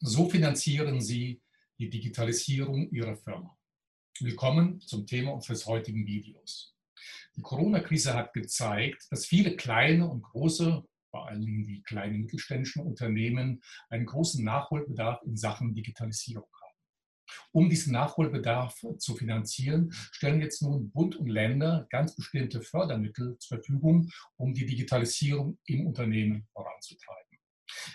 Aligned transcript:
So 0.00 0.30
finanzieren 0.30 1.00
Sie 1.00 1.42
die 1.76 1.90
Digitalisierung 1.90 2.88
Ihrer 2.92 3.16
Firma. 3.16 3.58
Willkommen 4.20 4.80
zum 4.80 5.08
Thema 5.08 5.32
unseres 5.32 5.66
heutigen 5.66 6.06
Videos. 6.06 6.72
Die 7.34 7.42
Corona-Krise 7.42 8.14
hat 8.14 8.32
gezeigt, 8.32 9.08
dass 9.10 9.26
viele 9.26 9.56
kleine 9.56 10.08
und 10.08 10.22
große, 10.22 10.84
vor 11.10 11.26
allen 11.26 11.40
Dingen 11.40 11.64
die 11.64 11.82
kleinen 11.82 12.20
mittelständischen 12.20 12.86
Unternehmen, 12.86 13.60
einen 13.88 14.06
großen 14.06 14.44
Nachholbedarf 14.44 15.20
in 15.24 15.36
Sachen 15.36 15.74
Digitalisierung 15.74 16.46
haben. 16.62 17.38
Um 17.50 17.68
diesen 17.68 17.92
Nachholbedarf 17.92 18.80
zu 18.98 19.16
finanzieren, 19.16 19.90
stellen 20.12 20.40
jetzt 20.40 20.62
nun 20.62 20.92
Bund 20.92 21.16
und 21.16 21.26
Länder 21.26 21.88
ganz 21.90 22.14
bestimmte 22.14 22.62
Fördermittel 22.62 23.36
zur 23.38 23.58
Verfügung, 23.58 24.12
um 24.36 24.54
die 24.54 24.64
Digitalisierung 24.64 25.58
im 25.64 25.88
Unternehmen 25.88 26.46
voranzutreiben. 26.52 27.27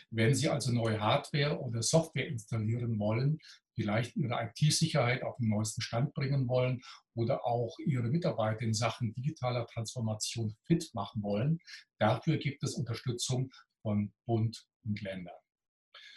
Wenn 0.09 0.35
Sie 0.35 0.49
also 0.49 0.71
neue 0.71 0.99
Hardware 0.99 1.59
oder 1.59 1.81
Software 1.81 2.27
installieren 2.27 2.97
wollen, 2.99 3.39
vielleicht 3.75 4.15
Ihre 4.15 4.51
IT-Sicherheit 4.55 5.23
auf 5.23 5.37
den 5.37 5.49
neuesten 5.49 5.81
Stand 5.81 6.13
bringen 6.13 6.47
wollen 6.47 6.81
oder 7.15 7.45
auch 7.45 7.77
Ihre 7.79 8.09
Mitarbeiter 8.09 8.61
in 8.61 8.73
Sachen 8.73 9.13
digitaler 9.13 9.65
Transformation 9.67 10.55
fit 10.65 10.89
machen 10.93 11.23
wollen, 11.23 11.59
dafür 11.99 12.37
gibt 12.37 12.63
es 12.63 12.75
Unterstützung 12.75 13.51
von 13.81 14.13
Bund 14.25 14.65
und 14.85 15.01
Ländern. 15.01 15.35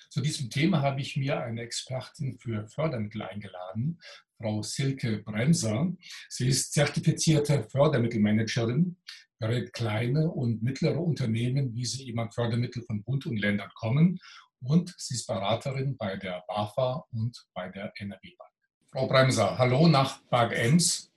Zu 0.08 0.20
diesem 0.20 0.50
Thema 0.50 0.82
habe 0.82 1.00
ich 1.00 1.16
mir 1.16 1.40
eine 1.40 1.62
Expertin 1.62 2.38
für 2.38 2.66
Fördermittel 2.68 3.22
eingeladen, 3.22 4.00
Frau 4.38 4.62
Silke 4.62 5.18
Bremser. 5.18 5.92
Sie 6.28 6.48
ist 6.48 6.72
zertifizierte 6.72 7.64
Fördermittelmanagerin, 7.64 8.96
berät 9.38 9.72
kleine 9.72 10.30
und 10.30 10.62
mittlere 10.62 11.00
Unternehmen, 11.00 11.74
wie 11.74 11.84
sie 11.84 12.08
eben 12.08 12.20
an 12.20 12.30
Fördermittel 12.30 12.82
von 12.82 13.02
Bund 13.02 13.26
und 13.26 13.36
Ländern 13.36 13.70
kommen. 13.74 14.18
Und 14.62 14.94
sie 14.96 15.14
ist 15.14 15.26
Beraterin 15.26 15.96
bei 15.96 16.16
der 16.16 16.44
BAFA 16.48 17.04
und 17.12 17.46
bei 17.54 17.68
der 17.68 17.92
NRW 17.96 18.34
Bank. 18.38 18.50
Frau 18.90 19.06
Bremser, 19.06 19.58
hallo 19.58 19.88
nach 19.88 20.20
Bad 20.30 20.52
Ems. 20.52 21.10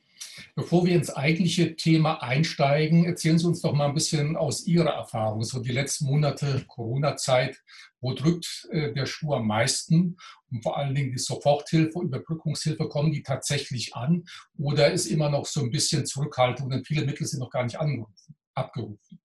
Bevor 0.55 0.85
wir 0.85 0.95
ins 0.95 1.09
eigentliche 1.09 1.75
Thema 1.75 2.21
einsteigen, 2.21 3.05
erzählen 3.05 3.39
Sie 3.39 3.47
uns 3.47 3.61
doch 3.61 3.73
mal 3.73 3.87
ein 3.87 3.93
bisschen 3.93 4.35
aus 4.35 4.65
Ihrer 4.65 4.91
Erfahrung, 4.91 5.43
so 5.43 5.59
die 5.59 5.71
letzten 5.71 6.05
Monate 6.05 6.65
Corona-Zeit. 6.67 7.61
Wo 8.01 8.13
drückt 8.13 8.67
äh, 8.71 8.93
der 8.93 9.05
Schuh 9.05 9.33
am 9.33 9.47
meisten? 9.47 10.17
Und 10.51 10.63
vor 10.63 10.77
allen 10.77 10.95
Dingen 10.95 11.11
die 11.11 11.17
Soforthilfe, 11.17 11.99
Überbrückungshilfe, 11.99 12.87
kommen 12.87 13.11
die 13.11 13.23
tatsächlich 13.23 13.95
an? 13.95 14.23
Oder 14.57 14.91
ist 14.91 15.07
immer 15.07 15.29
noch 15.29 15.45
so 15.45 15.61
ein 15.61 15.71
bisschen 15.71 16.05
Zurückhaltung, 16.05 16.69
denn 16.69 16.85
viele 16.85 17.05
Mittel 17.05 17.27
sind 17.27 17.39
noch 17.39 17.51
gar 17.51 17.63
nicht 17.63 17.79
angerufen, 17.79 18.35
abgerufen? 18.53 19.19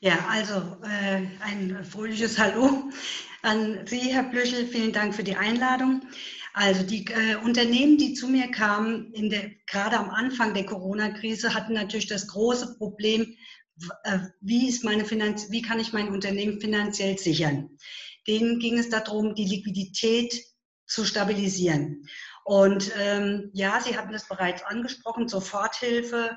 Ja, 0.00 0.26
also 0.28 0.54
äh, 0.82 1.22
ein 1.44 1.84
fröhliches 1.84 2.36
Hallo 2.36 2.90
an 3.42 3.86
Sie, 3.86 4.12
Herr 4.12 4.24
Blöchel. 4.24 4.66
Vielen 4.66 4.92
Dank 4.92 5.14
für 5.14 5.22
die 5.22 5.36
Einladung. 5.36 6.02
Also 6.54 6.82
die 6.82 7.06
äh, 7.06 7.36
Unternehmen, 7.36 7.96
die 7.96 8.14
zu 8.14 8.28
mir 8.28 8.50
kamen, 8.50 9.12
der, 9.30 9.50
gerade 9.66 9.98
am 9.98 10.10
Anfang 10.10 10.52
der 10.52 10.66
Corona-Krise, 10.66 11.54
hatten 11.54 11.72
natürlich 11.72 12.08
das 12.08 12.28
große 12.28 12.76
Problem, 12.76 13.36
äh, 14.04 14.18
wie, 14.40 14.68
ist 14.68 14.84
meine 14.84 15.04
Finanz 15.04 15.50
wie 15.50 15.62
kann 15.62 15.80
ich 15.80 15.92
mein 15.92 16.10
Unternehmen 16.10 16.60
finanziell 16.60 17.18
sichern. 17.18 17.70
Denen 18.26 18.58
ging 18.58 18.78
es 18.78 18.90
darum, 18.90 19.34
die 19.34 19.46
Liquidität 19.46 20.34
zu 20.86 21.04
stabilisieren. 21.04 22.06
Und 22.44 22.92
ähm, 22.98 23.50
ja, 23.54 23.80
Sie 23.80 23.96
hatten 23.96 24.14
es 24.14 24.28
bereits 24.28 24.62
angesprochen, 24.62 25.28
Soforthilfe 25.28 26.36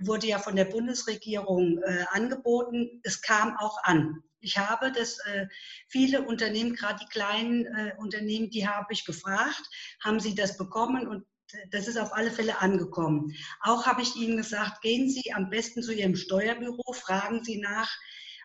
wurde 0.00 0.26
ja 0.26 0.38
von 0.38 0.56
der 0.56 0.64
Bundesregierung 0.64 1.78
äh, 1.78 2.04
angeboten. 2.10 3.00
Es 3.04 3.22
kam 3.22 3.56
auch 3.56 3.78
an. 3.84 4.22
Ich 4.40 4.58
habe 4.58 4.92
das, 4.92 5.18
äh, 5.26 5.46
viele 5.88 6.22
Unternehmen, 6.22 6.74
gerade 6.74 6.98
die 7.00 7.10
kleinen 7.10 7.66
äh, 7.66 7.94
Unternehmen, 7.98 8.50
die 8.50 8.68
habe 8.68 8.92
ich 8.92 9.04
gefragt, 9.04 9.62
haben 10.02 10.20
sie 10.20 10.34
das 10.34 10.56
bekommen 10.56 11.06
und 11.08 11.24
das 11.70 11.88
ist 11.88 11.98
auf 11.98 12.12
alle 12.12 12.30
Fälle 12.30 12.60
angekommen. 12.60 13.34
Auch 13.62 13.86
habe 13.86 14.02
ich 14.02 14.16
Ihnen 14.16 14.36
gesagt, 14.36 14.82
gehen 14.82 15.08
Sie 15.08 15.32
am 15.32 15.48
besten 15.48 15.82
zu 15.82 15.92
Ihrem 15.92 16.14
Steuerbüro, 16.14 16.92
fragen 16.92 17.42
Sie 17.42 17.58
nach, 17.58 17.90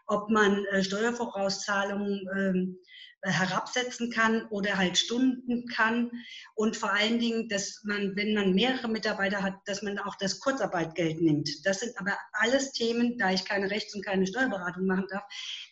ob 0.05 0.29
man 0.29 0.65
äh, 0.65 0.83
Steuervorauszahlungen 0.83 2.27
ähm, 2.37 2.77
herabsetzen 3.23 4.11
kann 4.11 4.45
oder 4.49 4.77
halt 4.77 4.97
Stunden 4.97 5.65
kann 5.67 6.11
und 6.55 6.75
vor 6.75 6.91
allen 6.91 7.19
Dingen, 7.19 7.47
dass 7.47 7.81
man, 7.85 8.15
wenn 8.15 8.33
man 8.33 8.53
mehrere 8.53 8.89
Mitarbeiter 8.89 9.41
hat, 9.41 9.55
dass 9.65 9.81
man 9.81 9.97
auch 9.99 10.15
das 10.15 10.39
Kurzarbeitgeld 10.39 11.21
nimmt. 11.21 11.49
Das 11.65 11.79
sind 11.79 11.97
aber 11.97 12.17
alles 12.33 12.73
Themen, 12.73 13.17
da 13.17 13.31
ich 13.31 13.45
keine 13.45 13.71
Rechts- 13.71 13.95
und 13.95 14.05
keine 14.05 14.27
Steuerberatung 14.27 14.85
machen 14.85 15.07
darf, 15.09 15.23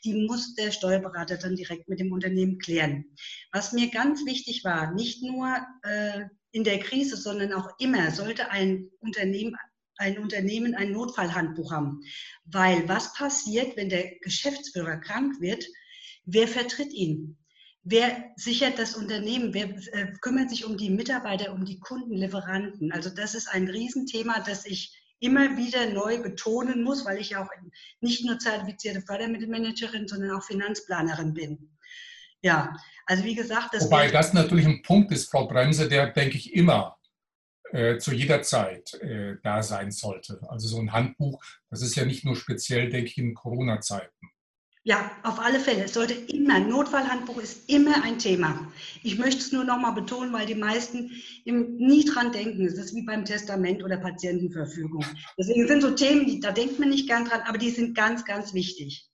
die 0.05 0.25
muss 0.25 0.55
der 0.55 0.71
Steuerberater 0.71 1.37
dann 1.37 1.55
direkt 1.55 1.89
mit 1.89 1.99
dem 1.99 2.13
Unternehmen 2.13 2.57
klären. 2.57 3.05
Was 3.51 3.73
mir 3.73 3.89
ganz 3.89 4.25
wichtig 4.25 4.63
war, 4.63 4.93
nicht 4.93 5.21
nur 5.21 5.53
äh, 5.83 6.21
in 6.51 6.63
der 6.63 6.79
Krise, 6.79 7.17
sondern 7.17 7.53
auch 7.53 7.69
immer 7.79 8.11
sollte 8.11 8.49
ein 8.49 8.89
Unternehmen 8.99 9.55
ein 9.97 10.17
Unternehmen 10.17 10.73
ein 10.73 10.91
Notfallhandbuch 10.93 11.71
haben. 11.71 12.01
Weil 12.45 12.89
was 12.89 13.13
passiert, 13.13 13.77
wenn 13.77 13.89
der 13.89 14.17
Geschäftsführer 14.21 14.97
krank 14.97 15.39
wird? 15.39 15.63
Wer 16.25 16.47
vertritt 16.47 16.91
ihn? 16.91 17.37
Wer 17.83 18.31
sichert 18.35 18.77
das 18.77 18.95
Unternehmen? 18.95 19.53
Wer 19.53 19.69
äh, 19.93 20.13
kümmert 20.21 20.49
sich 20.49 20.65
um 20.65 20.77
die 20.77 20.89
Mitarbeiter, 20.89 21.51
um 21.51 21.65
die 21.65 21.79
Kunden, 21.79 22.13
Lieferanten? 22.13 22.91
Also 22.91 23.09
das 23.09 23.33
ist 23.33 23.47
ein 23.47 23.67
Riesenthema, 23.67 24.39
das 24.41 24.65
ich 24.65 24.95
immer 25.19 25.57
wieder 25.57 25.89
neu 25.91 26.21
betonen 26.21 26.83
muss, 26.83 27.05
weil 27.05 27.19
ich 27.19 27.35
auch 27.35 27.49
nicht 27.99 28.25
nur 28.25 28.39
zertifizierte 28.39 29.01
Fördermittelmanagerin, 29.01 30.07
sondern 30.07 30.31
auch 30.31 30.43
Finanzplanerin 30.43 31.33
bin. 31.33 31.77
Ja, 32.41 32.75
also 33.05 33.23
wie 33.23 33.35
gesagt, 33.35 33.73
das 33.73 33.85
wobei 33.85 34.09
das 34.09 34.33
natürlich 34.33 34.65
ein 34.65 34.81
Punkt 34.81 35.11
ist, 35.11 35.29
Frau 35.29 35.47
Bremse, 35.47 35.87
der 35.87 36.07
denke 36.11 36.37
ich 36.37 36.53
immer 36.53 36.97
äh, 37.71 37.97
zu 37.97 38.13
jeder 38.13 38.41
Zeit 38.41 38.95
äh, 38.95 39.35
da 39.43 39.61
sein 39.61 39.91
sollte. 39.91 40.39
Also 40.49 40.67
so 40.67 40.79
ein 40.79 40.91
Handbuch, 40.91 41.43
das 41.69 41.81
ist 41.83 41.95
ja 41.95 42.05
nicht 42.05 42.25
nur 42.25 42.35
speziell, 42.35 42.89
denke 42.89 43.09
ich, 43.09 43.17
in 43.17 43.35
Corona-Zeiten. 43.35 44.27
Ja, 44.83 45.11
auf 45.21 45.39
alle 45.39 45.59
Fälle. 45.59 45.83
Es 45.83 45.93
sollte 45.93 46.13
immer, 46.13 46.59
Notfallhandbuch 46.59 47.37
ist 47.37 47.69
immer 47.69 48.03
ein 48.03 48.17
Thema. 48.17 48.71
Ich 49.03 49.19
möchte 49.19 49.39
es 49.39 49.51
nur 49.51 49.63
nochmal 49.63 49.93
betonen, 49.93 50.33
weil 50.33 50.47
die 50.47 50.55
meisten 50.55 51.11
nie 51.45 52.03
dran 52.03 52.31
denken. 52.31 52.65
Es 52.65 52.73
ist 52.73 52.95
wie 52.95 53.03
beim 53.03 53.23
Testament 53.23 53.83
oder 53.83 53.97
Patientenverfügung. 53.97 55.05
Deswegen 55.37 55.67
sind 55.67 55.81
so 55.81 55.91
Themen, 55.91 56.25
die, 56.25 56.39
da 56.39 56.51
denkt 56.51 56.79
man 56.79 56.89
nicht 56.89 57.07
gern 57.07 57.25
dran, 57.25 57.41
aber 57.41 57.59
die 57.59 57.69
sind 57.69 57.95
ganz, 57.95 58.25
ganz 58.25 58.55
wichtig. 58.55 59.07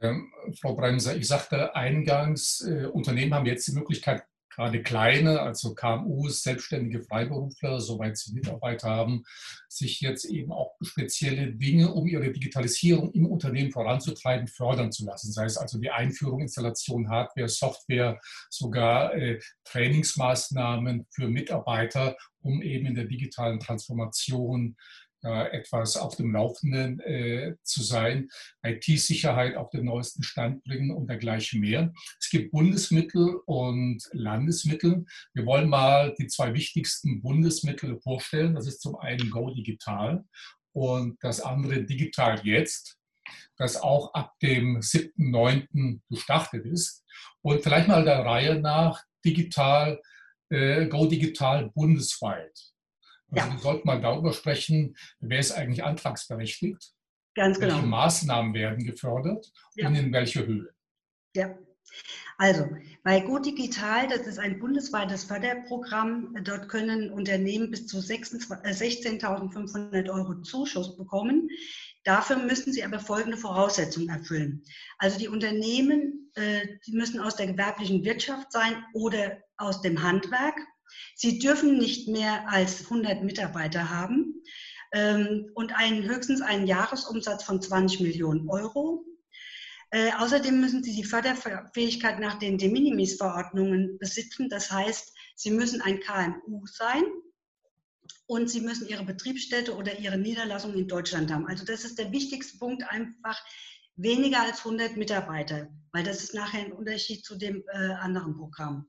Ähm, 0.00 0.32
Frau 0.60 0.74
Bremser, 0.74 1.16
ich 1.16 1.28
sagte 1.28 1.76
eingangs, 1.76 2.60
äh, 2.60 2.86
Unternehmen 2.86 3.34
haben 3.34 3.46
jetzt 3.46 3.68
die 3.68 3.72
Möglichkeit, 3.72 4.24
gerade 4.50 4.82
kleine, 4.82 5.40
also 5.40 5.74
KMUs, 5.74 6.42
selbstständige 6.42 7.02
Freiberufler, 7.02 7.80
soweit 7.80 8.16
sie 8.16 8.34
Mitarbeiter 8.34 8.88
haben, 8.88 9.24
sich 9.68 10.00
jetzt 10.00 10.24
eben 10.24 10.52
auch 10.52 10.74
spezielle 10.82 11.52
Dinge, 11.52 11.92
um 11.92 12.06
ihre 12.06 12.32
Digitalisierung 12.32 13.12
im 13.12 13.26
Unternehmen 13.26 13.70
voranzutreiben, 13.70 14.48
fördern 14.48 14.92
zu 14.92 15.04
lassen. 15.04 15.32
Sei 15.32 15.44
es 15.44 15.56
also 15.56 15.78
die 15.78 15.90
Einführung, 15.90 16.40
Installation, 16.40 17.08
Hardware, 17.08 17.48
Software, 17.48 18.20
sogar 18.50 19.14
äh, 19.14 19.38
Trainingsmaßnahmen 19.64 21.06
für 21.10 21.28
Mitarbeiter, 21.28 22.16
um 22.40 22.62
eben 22.62 22.86
in 22.86 22.94
der 22.94 23.04
digitalen 23.04 23.60
Transformation 23.60 24.76
etwas 25.26 25.96
auf 25.96 26.16
dem 26.16 26.32
Laufenden 26.32 27.00
äh, 27.00 27.56
zu 27.62 27.82
sein, 27.82 28.28
IT-Sicherheit 28.62 29.56
auf 29.56 29.70
den 29.70 29.84
neuesten 29.84 30.22
Stand 30.22 30.62
bringen 30.64 30.90
und 30.90 31.08
dergleichen 31.08 31.60
mehr. 31.60 31.92
Es 32.20 32.30
gibt 32.30 32.52
Bundesmittel 32.52 33.40
und 33.46 34.08
Landesmittel. 34.12 35.04
Wir 35.34 35.46
wollen 35.46 35.68
mal 35.68 36.14
die 36.18 36.28
zwei 36.28 36.54
wichtigsten 36.54 37.20
Bundesmittel 37.20 38.00
vorstellen. 38.00 38.54
Das 38.54 38.66
ist 38.66 38.80
zum 38.80 38.96
einen 38.96 39.30
Go 39.30 39.50
Digital 39.50 40.24
und 40.72 41.16
das 41.22 41.40
andere 41.40 41.82
Digital 41.82 42.40
Jetzt, 42.44 42.96
das 43.56 43.76
auch 43.76 44.14
ab 44.14 44.34
dem 44.40 44.78
7.9. 44.78 46.00
gestartet 46.08 46.64
ist. 46.66 47.04
Und 47.42 47.62
vielleicht 47.62 47.88
mal 47.88 48.04
der 48.04 48.24
Reihe 48.24 48.60
nach 48.60 49.02
Digital, 49.24 50.00
äh, 50.50 50.86
Go 50.86 51.06
Digital 51.06 51.70
bundesweit. 51.74 52.72
Also 53.30 53.46
ja. 53.46 53.52
wir 53.52 53.60
sollten 53.60 53.86
mal 53.86 54.00
darüber 54.00 54.32
sprechen, 54.32 54.96
wer 55.20 55.38
ist 55.38 55.52
eigentlich 55.52 55.84
antragsberechtigt? 55.84 56.92
Ganz 57.34 57.60
genau. 57.60 57.74
Welche 57.74 57.86
Maßnahmen 57.86 58.54
werden 58.54 58.84
gefördert 58.84 59.52
ja. 59.76 59.86
und 59.86 59.94
in 59.94 60.12
welcher 60.12 60.46
Höhe? 60.46 60.70
Ja. 61.34 61.56
Also, 62.36 62.68
bei 63.02 63.20
Go 63.20 63.38
Digital, 63.38 64.06
das 64.08 64.26
ist 64.26 64.38
ein 64.38 64.58
bundesweites 64.58 65.24
Förderprogramm. 65.24 66.36
Dort 66.44 66.68
können 66.68 67.10
Unternehmen 67.10 67.70
bis 67.70 67.86
zu 67.86 67.98
16.500 67.98 69.94
äh, 69.94 70.10
Euro 70.10 70.40
Zuschuss 70.42 70.96
bekommen. 70.96 71.48
Dafür 72.04 72.36
müssen 72.36 72.72
sie 72.72 72.84
aber 72.84 73.00
folgende 73.00 73.36
Voraussetzungen 73.36 74.08
erfüllen. 74.08 74.62
Also 74.98 75.18
die 75.18 75.28
Unternehmen, 75.28 76.30
äh, 76.34 76.66
die 76.86 76.92
müssen 76.92 77.20
aus 77.20 77.36
der 77.36 77.48
gewerblichen 77.48 78.04
Wirtschaft 78.04 78.52
sein 78.52 78.84
oder 78.94 79.38
aus 79.56 79.82
dem 79.82 80.02
Handwerk. 80.02 80.56
Sie 81.14 81.38
dürfen 81.38 81.78
nicht 81.78 82.08
mehr 82.08 82.48
als 82.48 82.84
100 82.84 83.22
Mitarbeiter 83.22 83.90
haben 83.90 84.42
ähm, 84.92 85.50
und 85.54 85.74
einen, 85.74 86.04
höchstens 86.04 86.40
einen 86.40 86.66
Jahresumsatz 86.66 87.44
von 87.44 87.60
20 87.60 88.00
Millionen 88.00 88.48
Euro. 88.48 89.04
Äh, 89.90 90.12
außerdem 90.18 90.60
müssen 90.60 90.82
Sie 90.82 90.94
die 90.94 91.04
Förderfähigkeit 91.04 92.20
nach 92.20 92.38
den 92.38 92.58
De 92.58 92.68
Minimis-Verordnungen 92.68 93.98
besitzen. 93.98 94.48
Das 94.48 94.70
heißt, 94.70 95.14
Sie 95.34 95.50
müssen 95.50 95.80
ein 95.80 96.00
KMU 96.00 96.66
sein 96.66 97.04
und 98.26 98.50
Sie 98.50 98.60
müssen 98.60 98.86
Ihre 98.86 99.04
Betriebsstätte 99.04 99.74
oder 99.74 99.98
Ihre 99.98 100.18
Niederlassung 100.18 100.74
in 100.74 100.88
Deutschland 100.88 101.32
haben. 101.32 101.46
Also 101.46 101.64
das 101.64 101.84
ist 101.84 101.98
der 101.98 102.12
wichtigste 102.12 102.58
Punkt, 102.58 102.84
einfach 102.90 103.42
weniger 103.96 104.42
als 104.42 104.58
100 104.58 104.96
Mitarbeiter, 104.96 105.68
weil 105.92 106.04
das 106.04 106.22
ist 106.22 106.34
nachher 106.34 106.60
ein 106.60 106.72
Unterschied 106.72 107.24
zu 107.24 107.36
dem 107.36 107.64
äh, 107.72 107.92
anderen 107.94 108.36
Programm. 108.36 108.88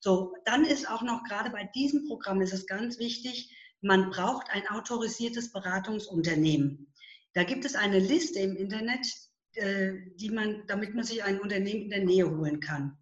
So, 0.00 0.34
dann 0.44 0.64
ist 0.64 0.88
auch 0.88 1.02
noch 1.02 1.24
gerade 1.24 1.50
bei 1.50 1.64
diesem 1.74 2.06
Programm 2.06 2.40
ist 2.40 2.52
es 2.52 2.66
ganz 2.66 2.98
wichtig, 2.98 3.54
man 3.80 4.10
braucht 4.10 4.48
ein 4.50 4.66
autorisiertes 4.68 5.52
Beratungsunternehmen. 5.52 6.92
Da 7.34 7.44
gibt 7.44 7.64
es 7.64 7.74
eine 7.74 7.98
Liste 7.98 8.40
im 8.40 8.56
Internet, 8.56 9.06
äh, 9.54 9.94
die 10.16 10.30
man, 10.30 10.64
damit 10.66 10.94
man 10.94 11.04
sich 11.04 11.22
ein 11.22 11.40
Unternehmen 11.40 11.82
in 11.82 11.90
der 11.90 12.04
Nähe 12.04 12.28
holen 12.28 12.60
kann. 12.60 12.96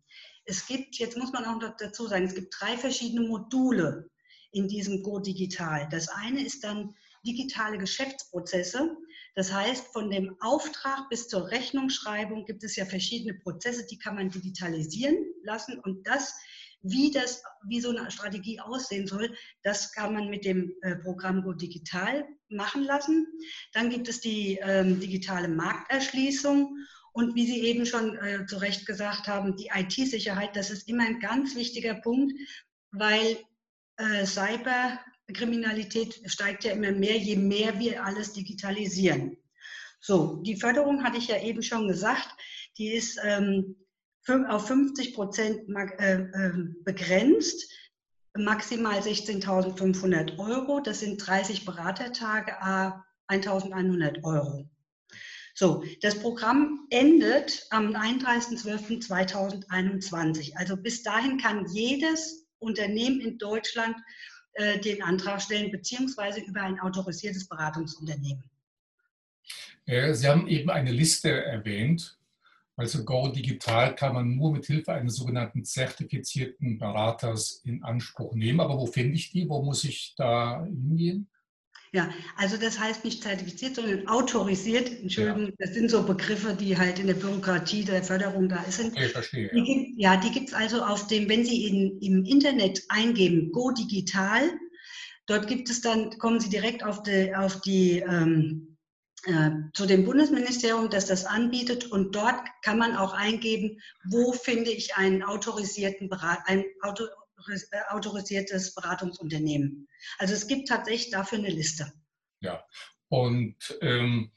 Es 0.45 0.67
gibt, 0.67 0.97
jetzt 0.97 1.17
muss 1.17 1.33
man 1.33 1.45
auch 1.45 1.77
dazu 1.79 2.07
sagen, 2.07 2.25
es 2.25 2.35
gibt 2.35 2.55
drei 2.59 2.77
verschiedene 2.77 3.27
Module 3.27 4.09
in 4.53 4.69
diesem 4.69 5.03
Go 5.03 5.19
Digital. 5.19 5.89
Das 5.91 6.09
eine 6.09 6.45
ist 6.45 6.65
dann 6.65 6.95
digitale 7.27 7.79
Geschäftsprozesse. 7.79 8.97
Das 9.35 9.53
heißt, 9.53 9.89
von 9.93 10.11
dem 10.11 10.37
Auftrag 10.41 11.09
bis 11.11 11.29
zur 11.29 11.51
Rechnungsschreibung 11.51 12.47
gibt 12.47 12.63
es 12.65 12.77
ja 12.77 12.87
verschiedene 12.87 13.35
Prozesse, 13.35 13.87
die 13.87 13.99
kann 13.99 14.15
man 14.15 14.31
digitalisieren 14.31 15.17
lassen 15.43 15.79
und 15.81 16.07
das 16.07 16.35
wie, 16.91 17.11
das, 17.11 17.43
wie 17.67 17.81
so 17.81 17.91
eine 17.91 18.11
Strategie 18.11 18.61
aussehen 18.61 19.07
soll, 19.07 19.35
das 19.63 19.93
kann 19.93 20.15
man 20.15 20.29
mit 20.29 20.45
dem 20.45 20.73
äh, 20.83 20.97
Programm 20.97 21.43
Go 21.43 21.53
Digital 21.53 22.25
machen 22.49 22.85
lassen. 22.85 23.27
Dann 23.73 23.91
gibt 23.91 24.09
es 24.09 24.21
die 24.21 24.59
ähm, 24.63 25.01
digitale 25.01 25.49
Markterschließung 25.49 26.77
und 27.13 27.35
wie 27.35 27.47
Sie 27.47 27.63
eben 27.63 27.87
schon 27.87 28.17
äh, 28.19 28.45
zu 28.47 28.59
Recht 28.59 28.85
gesagt 28.85 29.27
haben, 29.27 29.57
die 29.57 29.71
IT-Sicherheit, 29.75 30.55
das 30.55 30.71
ist 30.71 30.89
immer 30.89 31.05
ein 31.05 31.19
ganz 31.19 31.57
wichtiger 31.57 31.95
Punkt, 31.95 32.35
weil 32.91 33.39
äh, 33.97 34.27
Cyberkriminalität 34.27 36.21
steigt 36.27 36.65
ja 36.65 36.73
immer 36.73 36.93
mehr, 36.93 37.17
je 37.17 37.37
mehr 37.37 37.79
wir 37.79 38.05
alles 38.05 38.35
digitalisieren. 38.35 39.39
So, 39.99 40.43
die 40.43 40.57
Förderung 40.57 41.03
hatte 41.03 41.17
ich 41.17 41.29
ja 41.29 41.41
eben 41.41 41.63
schon 41.63 41.89
gesagt, 41.89 42.29
die 42.77 42.93
ist 42.93 43.19
ähm, 43.25 43.77
auf 44.29 44.67
50 44.67 45.15
Prozent 45.15 45.63
äh, 45.99 46.15
ähm, 46.15 46.77
begrenzt, 46.85 47.73
maximal 48.37 48.99
16.500 48.99 50.39
Euro. 50.39 50.81
Das 50.81 51.01
sind 51.01 51.17
30 51.19 51.65
Beratertage, 51.65 52.61
a 52.61 53.03
1.100 53.29 54.23
Euro. 54.25 54.69
So, 55.55 55.83
das 56.03 56.21
Programm 56.21 56.87
endet 56.91 57.67
am 57.71 57.97
31.12.2021. 57.97 60.55
Also 60.57 60.77
bis 60.77 61.03
dahin 61.03 61.39
kann 61.39 61.67
jedes 61.73 62.47
Unternehmen 62.59 63.21
in 63.21 63.39
Deutschland 63.39 63.97
äh, 64.55 64.79
den 64.79 65.03
Antrag 65.03 65.41
stellen, 65.41 65.71
beziehungsweise 65.71 66.41
über 66.41 66.61
ein 66.61 66.79
autorisiertes 66.81 67.49
Beratungsunternehmen. 67.49 68.45
Äh, 69.87 70.13
Sie 70.15 70.29
haben 70.29 70.47
eben 70.47 70.69
eine 70.69 70.93
Liste 70.93 71.31
erwähnt 71.31 72.19
also 72.77 73.05
Go 73.05 73.29
Digital 73.29 73.95
kann 73.95 74.15
man 74.15 74.37
nur 74.37 74.53
mit 74.53 74.67
Hilfe 74.67 74.93
eines 74.93 75.17
sogenannten 75.17 75.65
zertifizierten 75.65 76.79
Beraters 76.79 77.63
in 77.65 77.83
Anspruch 77.83 78.35
nehmen. 78.35 78.61
Aber 78.61 78.77
wo 78.77 78.87
finde 78.87 79.15
ich 79.15 79.31
die? 79.31 79.49
Wo 79.49 79.63
muss 79.63 79.85
ich 79.85 80.15
da 80.17 80.65
hingehen? 80.65 81.29
Ja, 81.93 82.11
also 82.37 82.59
das 82.59 82.79
heißt 82.79 83.05
nicht 83.05 83.23
zertifiziert, 83.23 83.77
sondern 83.77 84.07
autorisiert. 84.07 84.91
Entschuldigung, 85.01 85.47
ja. 85.47 85.53
das 85.59 85.73
sind 85.73 85.91
so 85.91 86.03
Begriffe, 86.03 86.55
die 86.55 86.77
halt 86.77 86.99
in 86.99 87.07
der 87.07 87.15
Bürokratie 87.15 87.85
der 87.85 88.03
Förderung 88.03 88.51
da 88.51 88.63
sind. 88.69 88.99
Ich 88.99 89.13
verstehe. 89.13 89.51
Die 89.55 89.63
gibt, 89.63 89.99
ja, 89.99 90.19
die 90.19 90.31
gibt 90.31 90.49
es 90.49 90.55
also 90.55 90.83
auf 90.83 91.07
dem, 91.07 91.29
wenn 91.31 91.47
Sie 91.47 91.67
in, 91.67 91.99
im 92.03 92.25
Internet 92.27 92.83
eingeben, 92.91 93.51
Go 93.53 93.71
Digital, 93.71 94.51
dort 95.27 95.47
gibt 95.47 95.71
es 95.71 95.81
dann, 95.81 96.11
kommen 96.19 96.41
Sie 96.41 96.51
direkt 96.51 96.85
auf 96.85 97.03
die, 97.03 97.35
auf 97.35 97.63
die 97.63 98.01
ähm, 98.01 98.67
äh, 98.73 98.76
zu 99.75 99.87
dem 99.87 100.05
Bundesministerium, 100.05 100.91
das 100.91 101.07
das 101.07 101.25
anbietet. 101.25 101.91
Und 101.91 102.15
dort 102.15 102.41
kann 102.63 102.79
man 102.79 102.97
auch 102.97 103.13
eingeben, 103.13 103.81
wo 104.05 104.33
finde 104.33 104.71
ich 104.71 104.97
einen 104.97 105.23
autorisierten 105.23 106.11
ein 106.13 106.65
äh, 106.65 107.79
autorisiertes 107.89 108.75
Beratungsunternehmen. 108.75 109.89
Also 110.19 110.35
es 110.35 110.47
gibt 110.47 110.69
tatsächlich 110.69 111.11
dafür 111.11 111.39
eine 111.39 111.51
Liste. 111.51 111.93
Ja, 112.41 112.65
und 113.09 113.57
ähm, 113.81 114.33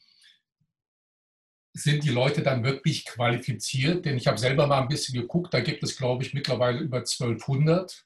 sind 1.74 2.03
die 2.03 2.09
Leute 2.09 2.42
dann 2.42 2.63
wirklich 2.63 3.06
qualifiziert? 3.06 4.06
Denn 4.06 4.18
ich 4.18 4.27
habe 4.27 4.38
selber 4.38 4.68
mal 4.68 4.81
ein 4.81 4.88
bisschen 4.88 5.19
geguckt, 5.19 5.53
da 5.53 5.59
gibt 5.59 5.83
es, 5.83 5.97
glaube 5.97 6.24
ich, 6.24 6.33
mittlerweile 6.33 6.80
über 6.80 6.97
1200 6.97 8.06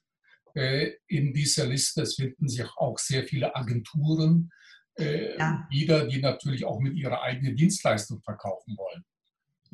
äh, 0.54 0.92
in 1.06 1.32
dieser 1.32 1.66
Liste. 1.66 2.02
Es 2.02 2.16
finden 2.16 2.48
sich 2.48 2.64
auch 2.76 2.98
sehr 2.98 3.24
viele 3.24 3.54
Agenturen, 3.56 4.52
äh, 4.96 5.36
ja. 5.36 5.66
wieder, 5.70 6.06
die 6.06 6.20
natürlich 6.20 6.64
auch 6.64 6.80
mit 6.80 6.96
ihrer 6.96 7.22
eigenen 7.22 7.56
Dienstleistung 7.56 8.20
verkaufen 8.22 8.76
wollen. 8.76 9.04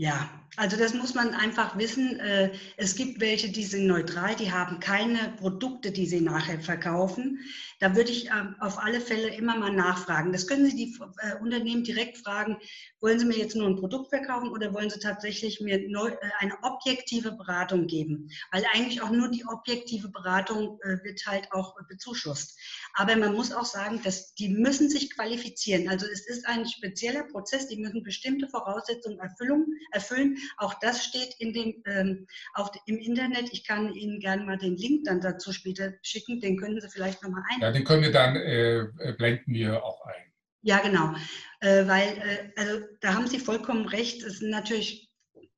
Ja, 0.01 0.31
also 0.57 0.79
das 0.79 0.95
muss 0.95 1.15
man 1.15 1.35
einfach 1.35 1.77
wissen. 1.77 2.19
Äh, 2.21 2.53
es 2.79 2.97
gibt 2.97 3.21
welche, 3.21 3.51
die 3.51 3.65
sind 3.65 3.87
neutral, 3.87 4.35
die 4.35 4.51
haben 4.51 4.81
keine 4.81 5.35
Produkte, 5.39 5.93
die 5.93 6.07
sie 6.07 6.23
nachher 6.23 6.59
verkaufen. 6.59 7.41
Da 7.81 7.95
würde 7.95 8.11
ich 8.11 8.31
ähm, 8.31 8.57
auf 8.61 8.79
alle 8.79 9.03
Fälle 9.03 9.29
immer 9.29 9.59
mal 9.59 9.73
nachfragen. 9.73 10.33
Das 10.33 10.47
können 10.47 10.65
Sie 10.65 10.75
die 10.75 10.99
äh, 11.19 11.37
Unternehmen 11.43 11.85
direkt 11.85 12.17
fragen, 12.17 12.57
wollen 13.01 13.19
Sie 13.19 13.27
mir 13.27 13.37
jetzt 13.37 13.57
nur 13.57 13.69
ein 13.69 13.77
Produkt 13.77 14.09
verkaufen 14.09 14.49
oder 14.49 14.73
wollen 14.73 14.89
Sie 14.89 15.01
tatsächlich 15.01 15.61
mir 15.61 15.79
äh, 15.79 16.17
eine 16.39 16.57
objektive 16.63 17.33
Beratung 17.33 17.87
geben? 17.87 18.31
Weil 18.53 18.65
eigentlich 18.73 19.03
auch 19.03 19.11
nur 19.11 19.31
die 19.31 19.45
objektive 19.47 20.09
Beratung 20.09 20.79
wird 21.03 21.27
halt 21.27 21.53
auch 21.53 21.75
bezuschusst. 21.89 22.59
Aber 22.95 23.17
man 23.17 23.35
muss 23.35 23.53
auch 23.53 23.65
sagen, 23.65 24.01
dass 24.03 24.35
die 24.35 24.49
müssen 24.49 24.89
sich 24.89 25.15
qualifizieren. 25.15 25.89
Also 25.89 26.07
es 26.07 26.27
ist 26.27 26.47
ein 26.47 26.67
spezieller 26.67 27.25
Prozess, 27.25 27.69
die 27.69 27.77
müssen 27.77 28.03
bestimmte 28.03 28.49
Voraussetzungen 28.49 29.19
erfüllen 29.19 29.67
erfüllen. 29.93 30.37
Auch 30.57 30.75
das 30.81 31.05
steht 31.05 31.35
in 31.39 31.53
dem, 31.53 31.83
ähm, 31.87 32.27
auf, 32.55 32.71
im 32.87 32.99
Internet. 32.99 33.51
Ich 33.53 33.67
kann 33.67 33.95
Ihnen 33.95 34.21
gerne 34.21 34.45
mal 34.45 34.59
den 34.59 34.77
Link 34.77 35.05
dann 35.05 35.21
dazu 35.21 35.53
später 35.53 35.93
schicken. 36.03 36.41
Den 36.41 36.59
können 36.59 36.81
Sie 36.81 36.89
vielleicht 36.89 37.23
nochmal 37.23 37.43
ein. 37.51 37.61
Ja, 37.61 37.73
den 37.73 37.85
können 37.85 38.03
wir 38.03 38.13
dann, 38.13 38.37
äh, 38.37 38.79
äh, 38.79 39.15
blenden 39.17 39.53
wir 39.53 39.85
auch 39.85 40.05
ein. 40.07 40.33
Ja, 40.63 40.79
genau. 40.79 41.15
Äh, 41.61 41.87
weil, 41.87 42.19
äh, 42.19 42.61
also 42.61 42.85
da 43.01 43.15
haben 43.15 43.27
Sie 43.27 43.39
vollkommen 43.39 43.87
recht. 43.87 44.23
Es 44.23 44.35
ist 44.35 44.43
natürlich 44.43 45.11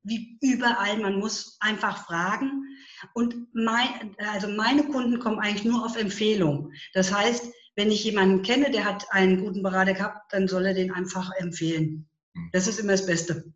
wie 0.05 0.39
überall, 0.41 0.99
man 0.99 1.19
muss 1.19 1.57
einfach 1.61 2.07
fragen. 2.07 2.65
Und 3.15 3.35
mein, 3.53 4.17
also 4.33 4.49
meine 4.49 4.85
Kunden 4.85 5.19
kommen 5.19 5.39
eigentlich 5.39 5.65
nur 5.65 5.85
auf 5.85 5.97
Empfehlung. 5.97 6.73
Das 6.93 7.13
heißt, 7.13 7.53
wenn 7.77 7.91
ich 7.91 8.05
jemanden 8.05 8.43
kenne, 8.43 8.71
der 8.71 8.85
hat 8.85 9.07
einen 9.11 9.41
guten 9.45 9.63
Berater 9.63 9.95
gehabt, 9.95 10.33
dann 10.33 10.49
soll 10.49 10.67
er 10.67 10.75
den 10.75 10.93
einfach 10.93 11.31
empfehlen. 11.39 12.09
Hm. 12.35 12.51
Das 12.53 12.67
ist 12.67 12.81
immer 12.81 12.93
das 12.93 13.07
Beste. 13.07 13.53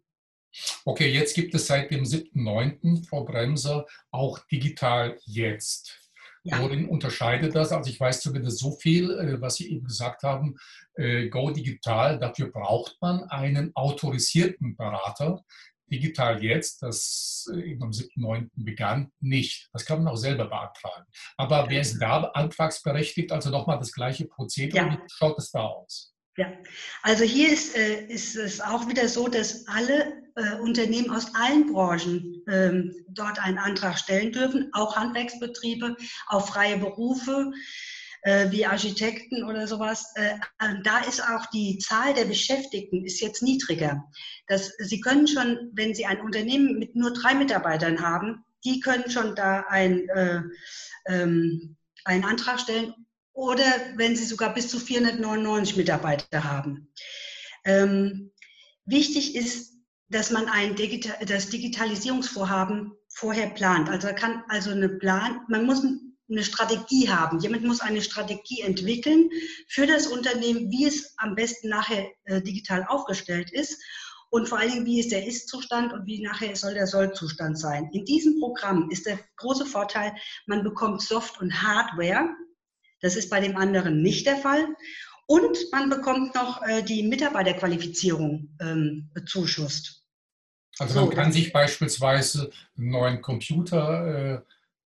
Okay, 0.84 1.10
jetzt 1.10 1.34
gibt 1.34 1.54
es 1.54 1.66
seit 1.66 1.90
dem 1.90 2.04
7.9., 2.04 3.06
Frau 3.06 3.24
Bremser, 3.24 3.86
auch 4.10 4.38
digital 4.50 5.18
jetzt. 5.24 6.06
Ja. 6.46 6.60
Worin 6.60 6.88
unterscheidet 6.88 7.56
das? 7.56 7.72
Also 7.72 7.90
ich 7.90 7.98
weiß 7.98 8.20
zumindest 8.20 8.58
so 8.58 8.70
viel, 8.70 9.10
äh, 9.10 9.40
was 9.40 9.56
Sie 9.56 9.72
eben 9.72 9.84
gesagt 9.84 10.22
haben, 10.22 10.56
äh, 10.94 11.28
Go 11.28 11.50
Digital, 11.50 12.20
dafür 12.20 12.52
braucht 12.52 12.96
man 13.00 13.24
einen 13.24 13.74
autorisierten 13.74 14.76
Berater. 14.76 15.42
Digital 15.90 16.42
jetzt, 16.44 16.82
das 16.82 17.50
äh, 17.52 17.72
eben 17.72 17.82
am 17.82 17.90
7.9. 17.90 18.48
begann, 18.54 19.10
nicht. 19.18 19.68
Das 19.72 19.84
kann 19.84 20.04
man 20.04 20.12
auch 20.12 20.16
selber 20.16 20.46
beantragen. 20.46 21.06
Aber 21.36 21.66
wer 21.68 21.80
ist 21.80 21.98
da 21.98 22.22
antragsberechtigt? 22.22 23.32
Also 23.32 23.50
nochmal 23.50 23.78
das 23.78 23.92
gleiche 23.92 24.26
Prozedere. 24.26 24.76
Ja. 24.76 24.92
Wie 24.92 24.98
schaut 25.08 25.38
es 25.38 25.50
da 25.50 25.62
aus? 25.64 26.14
Ja, 26.36 26.52
also 27.02 27.24
hier 27.24 27.52
ist, 27.52 27.76
äh, 27.76 28.04
ist 28.06 28.36
es 28.36 28.60
auch 28.60 28.88
wieder 28.88 29.08
so, 29.08 29.26
dass 29.26 29.66
alle 29.66 30.25
äh, 30.36 30.56
Unternehmen 30.60 31.10
aus 31.10 31.34
allen 31.34 31.72
Branchen 31.72 32.42
ähm, 32.46 32.94
dort 33.08 33.38
einen 33.38 33.58
Antrag 33.58 33.98
stellen 33.98 34.32
dürfen, 34.32 34.68
auch 34.72 34.96
Handwerksbetriebe, 34.96 35.96
auch 36.28 36.46
freie 36.46 36.78
Berufe 36.78 37.52
äh, 38.22 38.50
wie 38.50 38.66
Architekten 38.66 39.44
oder 39.44 39.66
sowas. 39.66 40.12
Äh, 40.14 40.36
da 40.84 40.98
ist 41.00 41.22
auch 41.22 41.46
die 41.46 41.78
Zahl 41.78 42.12
der 42.12 42.26
Beschäftigten 42.26 43.04
ist 43.04 43.20
jetzt 43.20 43.42
niedriger. 43.42 44.04
Das, 44.46 44.72
Sie 44.78 45.00
können 45.00 45.26
schon, 45.26 45.70
wenn 45.72 45.94
Sie 45.94 46.06
ein 46.06 46.20
Unternehmen 46.20 46.78
mit 46.78 46.94
nur 46.94 47.12
drei 47.12 47.34
Mitarbeitern 47.34 48.02
haben, 48.02 48.44
die 48.64 48.80
können 48.80 49.10
schon 49.10 49.34
da 49.36 49.64
ein, 49.68 50.08
äh, 50.08 50.42
ähm, 51.06 51.76
einen 52.04 52.24
Antrag 52.24 52.60
stellen 52.60 52.94
oder 53.32 53.64
wenn 53.96 54.16
Sie 54.16 54.24
sogar 54.24 54.52
bis 54.52 54.68
zu 54.68 54.80
499 54.80 55.76
Mitarbeiter 55.76 56.44
haben. 56.44 56.92
Ähm, 57.64 58.32
wichtig 58.84 59.36
ist, 59.36 59.75
dass 60.08 60.30
man 60.30 60.46
ein 60.48 60.76
Digital, 60.76 61.16
das 61.26 61.48
Digitalisierungsvorhaben 61.48 62.92
vorher 63.08 63.48
plant. 63.50 63.88
Also 63.88 64.08
kann 64.08 64.42
also 64.48 64.70
eine 64.70 64.88
Plan, 64.88 65.40
man 65.48 65.66
muss 65.66 65.82
eine 66.28 66.44
Strategie 66.44 67.08
haben. 67.08 67.38
Jemand 67.38 67.64
muss 67.64 67.80
eine 67.80 68.02
Strategie 68.02 68.62
entwickeln 68.62 69.30
für 69.68 69.86
das 69.86 70.06
Unternehmen, 70.06 70.70
wie 70.70 70.86
es 70.86 71.14
am 71.18 71.34
besten 71.34 71.68
nachher 71.68 72.08
äh, 72.24 72.40
digital 72.42 72.84
aufgestellt 72.88 73.52
ist. 73.52 73.80
und 74.30 74.48
vor 74.48 74.58
allen 74.58 74.72
Dingen, 74.72 74.86
wie 74.86 75.00
ist 75.00 75.12
der 75.12 75.24
Ist-Zustand 75.24 75.92
und 75.92 76.04
wie 76.06 76.20
nachher 76.20 76.56
soll 76.56 76.74
der 76.74 76.88
Soll-Zustand 76.88 77.58
sein. 77.58 77.88
In 77.92 78.04
diesem 78.04 78.40
Programm 78.40 78.90
ist 78.90 79.06
der 79.06 79.20
große 79.36 79.66
Vorteil, 79.66 80.14
man 80.46 80.64
bekommt 80.64 81.00
Soft- 81.00 81.40
und 81.40 81.62
Hardware. 81.62 82.28
Das 83.00 83.14
ist 83.14 83.30
bei 83.30 83.40
dem 83.40 83.56
anderen 83.56 84.02
nicht 84.02 84.26
der 84.26 84.36
Fall. 84.36 84.66
Und 85.26 85.58
man 85.72 85.90
bekommt 85.90 86.34
noch 86.34 86.62
äh, 86.62 86.82
die 86.82 87.02
Mitarbeiterqualifizierung 87.02 88.48
ähm, 88.60 89.10
bezuschusst. 89.12 90.04
Also 90.78 91.06
man 91.06 91.10
kann 91.10 91.32
sich 91.32 91.52
beispielsweise 91.52 92.50
einen 92.76 92.90
neuen 92.90 93.22
Computer 93.22 94.34
äh, 94.34 94.40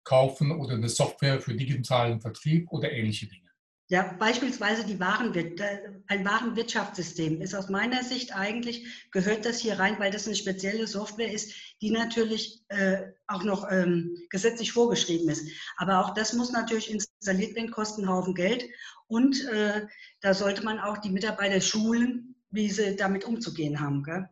kaufen 0.04 0.52
oder 0.52 0.74
eine 0.74 0.90
Software 0.90 1.40
für 1.40 1.54
digitalen 1.54 2.20
Vertrieb 2.20 2.72
oder 2.72 2.92
ähnliche 2.92 3.28
Dinge. 3.28 3.45
Ja, 3.88 4.16
beispielsweise 4.18 4.84
die 4.84 5.00
Warenwirt 5.00 5.62
ein 6.08 6.26
Warenwirtschaftssystem 6.26 7.40
ist 7.42 7.54
aus 7.54 7.70
meiner 7.70 8.04
Sicht 8.04 8.36
eigentlich, 8.36 9.08
gehört 9.12 9.46
das 9.46 9.60
hier 9.60 9.78
rein, 9.78 10.00
weil 10.00 10.10
das 10.10 10.26
eine 10.26 10.36
spezielle 10.36 10.88
Software 10.88 11.32
ist, 11.32 11.54
die 11.82 11.92
natürlich 11.92 12.64
äh, 12.70 13.04
auch 13.28 13.44
noch 13.44 13.70
ähm, 13.72 14.18
gesetzlich 14.32 14.72
vorgeschrieben 14.72 15.30
ist. 15.30 15.48
Aber 15.78 16.04
auch 16.04 16.16
das 16.16 16.34
muss 16.34 16.52
natürlich 16.52 16.90
installiert 16.90 17.56
werden, 17.56 17.70
kostet 17.70 18.00
einen 18.00 18.14
Haufen 18.14 18.34
Geld. 18.34 18.66
Und 19.06 19.46
äh, 19.50 19.86
da 20.20 20.34
sollte 20.34 20.64
man 20.64 20.80
auch 20.80 20.98
die 20.98 21.12
Mitarbeiter 21.12 21.62
schulen, 21.62 22.36
wie 22.50 22.72
sie 22.72 22.96
damit 22.96 23.24
umzugehen 23.24 23.80
haben. 23.80 24.02
Gell? 24.02 24.28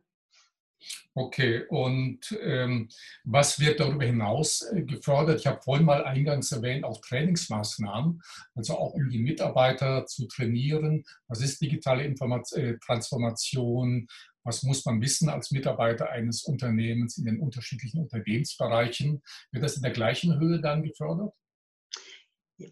Okay, 1.13 1.63
und 1.69 2.37
ähm, 2.41 2.89
was 3.23 3.59
wird 3.59 3.79
darüber 3.79 4.05
hinaus 4.05 4.61
äh, 4.61 4.81
gefördert? 4.81 5.39
Ich 5.39 5.47
habe 5.47 5.61
vorhin 5.61 5.85
mal 5.85 6.03
eingangs 6.03 6.51
erwähnt, 6.51 6.83
auch 6.83 7.01
Trainingsmaßnahmen, 7.01 8.21
also 8.55 8.77
auch 8.77 8.93
um 8.93 9.09
die 9.09 9.19
Mitarbeiter 9.19 10.05
zu 10.05 10.27
trainieren. 10.27 11.03
Was 11.27 11.41
ist 11.41 11.61
digitale 11.61 12.03
Informat 12.03 12.51
äh, 12.53 12.77
Transformation? 12.79 14.07
Was 14.43 14.63
muss 14.63 14.83
man 14.85 15.01
wissen 15.01 15.29
als 15.29 15.51
Mitarbeiter 15.51 16.09
eines 16.09 16.43
Unternehmens 16.43 17.17
in 17.17 17.25
den 17.25 17.39
unterschiedlichen 17.39 18.01
Unternehmensbereichen? 18.01 19.21
Wird 19.51 19.63
das 19.63 19.75
in 19.75 19.83
der 19.83 19.91
gleichen 19.91 20.39
Höhe 20.39 20.59
dann 20.59 20.83
gefördert? 20.83 21.33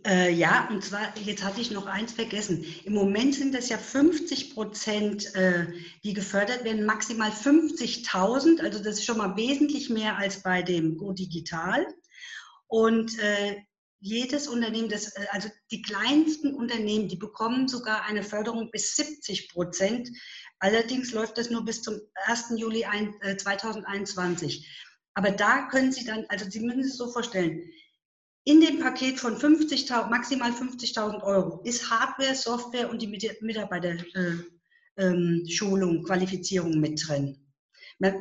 Äh, 0.06 0.32
ja, 0.32 0.70
und 0.70 0.84
zwar, 0.84 1.18
jetzt 1.18 1.44
hatte 1.44 1.60
ich 1.60 1.72
noch 1.72 1.88
eins 1.88 2.14
vergessen. 2.14 2.64
Im 2.84 2.94
Moment 2.94 3.34
sind 3.34 3.56
es 3.56 3.70
ja 3.70 3.78
50 3.78 4.54
Prozent, 4.54 5.34
äh, 5.36 5.68
die 6.04 6.14
gefördert 6.14 6.64
werden, 6.64 6.86
maximal 6.86 7.32
50.000. 7.32 8.62
Also 8.62 8.78
das 8.80 9.00
ist 9.00 9.06
schon 9.06 9.18
mal 9.18 9.36
wesentlich 9.36 9.90
mehr 9.90 10.18
als 10.18 10.44
bei 10.44 10.62
dem 10.62 10.98
Go 10.98 11.14
Digital. 11.14 11.88
Und 12.68 13.18
äh, 13.20 13.58
jedes 14.00 14.48
Unternehmen, 14.48 14.90
das, 14.90 15.16
äh, 15.16 15.26
also 15.32 15.50
die 15.72 15.82
kleinsten 15.82 16.54
Unternehmen, 16.54 17.08
die 17.08 17.18
bekommen 17.18 17.68
sogar 17.68 18.06
eine 18.06 18.24
Förderung 18.24 18.70
bis 18.72 18.96
70 18.96 19.50
Prozent. 19.50 20.10
Allerdings 20.60 21.12
läuft 21.12 21.40
das 21.40 21.50
nur 21.50 21.66
bis 21.66 21.82
zum 21.82 22.00
1. 22.28 22.54
Juli 22.56 22.86
ein, 22.86 23.16
2021. 23.38 24.64
Äh, 24.64 24.68
Aber 25.16 25.32
da 25.32 25.68
können 25.70 25.92
Sie 25.92 26.06
dann, 26.06 26.26
also 26.30 26.48
Sie 26.48 26.60
müssen 26.60 26.84
sich 26.84 26.94
so 26.94 27.12
vorstellen, 27.12 27.64
in 28.44 28.62
dem 28.62 28.80
Paket 28.80 29.20
von 29.20 29.36
50.000, 29.36 30.10
maximal 30.10 30.52
50.000 30.52 31.22
Euro 31.24 31.62
ist 31.64 31.90
Hardware, 31.90 32.36
Software 32.36 32.90
und 32.90 33.02
die 33.02 33.32
Mitarbeiterschulung, 33.42 36.00
äh, 36.00 36.04
Qualifizierung 36.04 36.80
mit 36.80 37.02
drin. 37.08 37.38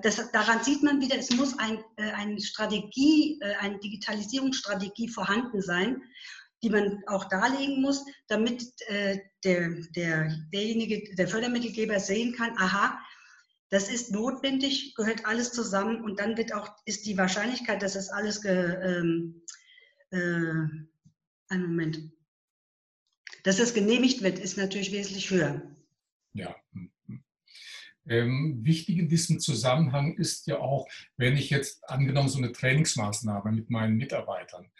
Das, 0.03 0.31
daran 0.33 0.63
sieht 0.63 0.83
man 0.83 1.01
wieder, 1.01 1.19
es 1.19 1.31
muss 1.31 1.59
ein, 1.59 1.79
äh, 1.97 2.11
eine 2.11 2.39
Strategie, 2.39 3.39
äh, 3.41 3.55
eine 3.61 3.79
Digitalisierungsstrategie 3.79 5.09
vorhanden 5.09 5.63
sein, 5.63 6.03
die 6.63 6.69
man 6.69 7.03
auch 7.07 7.31
darlegen 7.31 7.81
muss, 7.81 8.05
damit 8.29 8.63
äh, 8.89 9.21
der, 9.43 9.71
der, 9.97 10.37
derjenige, 10.53 11.15
der 11.15 11.29
Fördermittelgeber 11.29 11.99
sehen 11.99 12.35
kann, 12.35 12.59
aha, 12.59 13.01
das 13.71 13.89
ist 13.89 14.11
notwendig, 14.11 14.95
gehört 14.97 15.25
alles 15.25 15.53
zusammen 15.53 16.05
und 16.05 16.21
dann 16.21 16.37
wird 16.37 16.53
auch, 16.53 16.69
ist 16.85 17.07
die 17.07 17.17
Wahrscheinlichkeit, 17.17 17.83
dass 17.83 17.95
das 17.95 18.11
alles 18.11 18.43
ge, 18.43 18.77
ähm, 18.83 19.41
äh, 20.11 20.19
einen 21.49 21.67
Moment, 21.67 22.01
dass 23.45 23.57
das 23.57 23.75
genehmigt 23.75 24.23
wird, 24.23 24.39
ist 24.39 24.57
natürlich 24.57 24.93
wesentlich 24.93 25.31
höher. 25.31 25.63
Ja. 26.33 26.55
Mhm. 26.73 26.91
Ähm, 28.07 28.59
wichtig 28.63 28.99
in 28.99 29.09
diesem 29.09 29.41
Zusammenhang 29.41 30.15
ist 30.17 30.47
ja 30.47 30.59
auch, 30.59 30.89
wenn 31.17 31.37
ich 31.37 31.51
jetzt 31.51 31.89
angenommen 31.89 32.29
so 32.29 32.39
eine 32.39 32.53
Trainingsmaßnahme 32.53 33.53
mit 33.53 33.71
meinen 33.71 33.97
Mitarbeitern. 33.97 34.71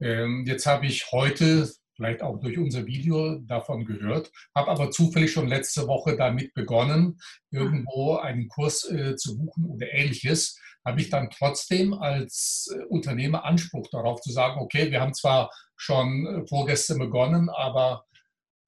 Ähm, 0.00 0.44
jetzt 0.46 0.64
habe 0.64 0.86
ich 0.86 1.10
heute, 1.12 1.70
vielleicht 1.98 2.22
auch 2.22 2.38
durch 2.40 2.56
unser 2.56 2.86
Video 2.86 3.40
davon 3.40 3.84
gehört, 3.84 4.30
habe 4.54 4.70
aber 4.70 4.90
zufällig 4.90 5.32
schon 5.32 5.48
letzte 5.48 5.88
Woche 5.88 6.16
damit 6.16 6.54
begonnen, 6.54 7.18
irgendwo 7.50 8.16
einen 8.16 8.48
Kurs 8.48 8.88
äh, 8.88 9.16
zu 9.16 9.36
buchen 9.36 9.66
oder 9.66 9.92
ähnliches 9.92 10.58
habe 10.86 11.00
ich 11.00 11.10
dann 11.10 11.28
trotzdem 11.28 11.92
als 11.92 12.72
äh, 12.72 12.84
Unternehmer 12.84 13.44
Anspruch 13.44 13.88
darauf 13.90 14.20
zu 14.20 14.30
sagen, 14.30 14.60
okay, 14.60 14.90
wir 14.90 15.00
haben 15.00 15.12
zwar 15.12 15.50
schon 15.76 16.26
äh, 16.26 16.46
vorgestern 16.46 16.98
begonnen, 16.98 17.50
aber 17.50 18.06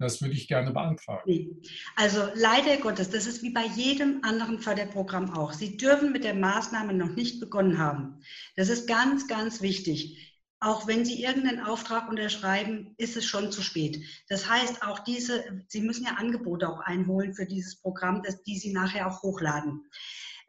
das 0.01 0.21
würde 0.21 0.35
ich 0.35 0.49
gerne 0.49 0.73
beantragen. 0.73 1.63
Also 1.95 2.23
leider 2.35 2.79
Gottes, 2.79 3.11
das 3.11 3.27
ist 3.27 3.43
wie 3.43 3.51
bei 3.51 3.67
jedem 3.67 4.21
anderen 4.25 4.59
Förderprogramm 4.59 5.31
auch. 5.35 5.53
Sie 5.53 5.77
dürfen 5.77 6.13
mit 6.13 6.25
der 6.25 6.35
Maßnahme 6.35 6.95
noch 6.95 7.15
nicht 7.15 7.39
begonnen 7.39 7.79
haben. 7.79 8.21
Das 8.57 8.71
ist 8.71 8.89
ganz, 8.89 9.29
ganz 9.29 9.61
wichtig. 9.61 10.30
Auch 10.61 10.87
wenn 10.87 11.07
Sie 11.07 11.23
irgendeinen 11.23 11.61
Auftrag 11.61 12.09
unterschreiben, 12.11 12.95
ist 12.99 13.17
es 13.17 13.25
schon 13.25 13.51
zu 13.51 13.63
spät. 13.63 14.03
Das 14.29 14.49
heißt, 14.49 14.83
auch 14.83 14.99
diese, 14.99 15.43
Sie 15.69 15.81
müssen 15.81 16.05
ja 16.05 16.17
Angebote 16.19 16.69
auch 16.69 16.81
einholen 16.81 17.33
für 17.35 17.47
dieses 17.47 17.81
Programm, 17.81 18.23
dass 18.23 18.43
die 18.43 18.59
Sie 18.59 18.73
nachher 18.73 19.07
auch 19.09 19.23
hochladen. 19.23 19.87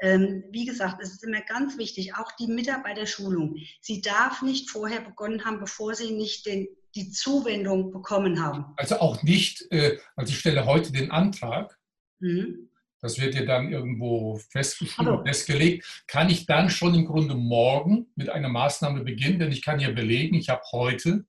Ähm, 0.02 0.44
wie 0.50 0.66
gesagt, 0.66 1.02
es 1.02 1.12
ist 1.12 1.24
immer 1.24 1.42
ganz 1.42 1.78
wichtig, 1.78 2.16
auch 2.16 2.32
die 2.34 2.48
Mitarbeiterschulung. 2.48 3.56
Sie 3.82 4.02
darf 4.02 4.42
nicht 4.42 4.70
vorher 4.70 5.00
begonnen 5.00 5.46
haben, 5.46 5.60
bevor 5.60 5.94
sie 5.94 6.12
nicht 6.12 6.48
den, 6.48 6.68
die 6.96 7.12
Zuwendung 7.12 7.92
bekommen 7.92 8.44
haben. 8.44 8.66
Also 8.78 9.00
auch 9.00 9.22
nicht, 9.22 9.72
äh, 9.72 10.00
also 10.16 10.34
ich 10.34 10.40
stelle 10.40 10.66
heute 10.66 10.92
den 10.92 11.12
Antrag, 11.12 11.78
mhm. 12.20 12.71
Das 13.02 13.20
wird 13.20 13.36
ja 13.36 13.46
dann 13.46 13.72
irgendwo 13.72 14.40
festgeschrieben, 14.50 15.26
festgelegt, 15.26 16.04
kann 16.08 16.30
ich 16.30 16.46
dann 16.46 16.70
schon 16.70 16.94
im 16.94 17.06
Grunde 17.06 17.36
morgen 17.36 18.08
mit 18.16 18.30
einer 18.30 18.50
Maßnahme 18.50 19.04
beginnen, 19.04 19.40
denn 19.40 19.52
ich 19.52 19.64
kann 19.64 19.80
ja 19.80 19.92
belegen, 19.92 20.36
ich 20.36 20.50
habe 20.50 20.62
heute 20.72 21.26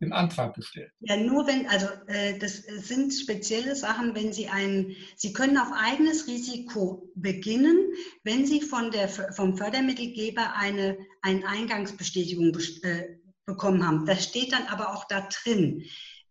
den 0.00 0.12
Antrag 0.12 0.54
gestellt. 0.54 0.92
Ja, 1.00 1.16
nur 1.16 1.46
wenn, 1.46 1.66
also 1.68 1.88
äh, 2.06 2.38
das 2.38 2.58
sind 2.58 3.12
spezielle 3.12 3.74
Sachen, 3.74 4.14
wenn 4.14 4.32
Sie 4.32 4.48
ein, 4.48 4.94
Sie 5.16 5.32
können 5.32 5.58
auf 5.58 5.72
eigenes 5.74 6.28
Risiko 6.28 7.10
beginnen, 7.16 7.76
wenn 8.22 8.46
Sie 8.46 8.60
von 8.60 8.90
der, 8.92 9.08
vom 9.08 9.56
Fördermittelgeber 9.56 10.54
eine, 10.54 10.98
eine 11.22 11.46
Eingangsbestätigung 11.48 12.56
äh, 12.82 13.16
bekommen 13.44 13.84
haben. 13.84 14.06
Das 14.06 14.24
steht 14.24 14.52
dann 14.52 14.66
aber 14.68 14.94
auch 14.94 15.06
da 15.08 15.28
drin. 15.42 15.84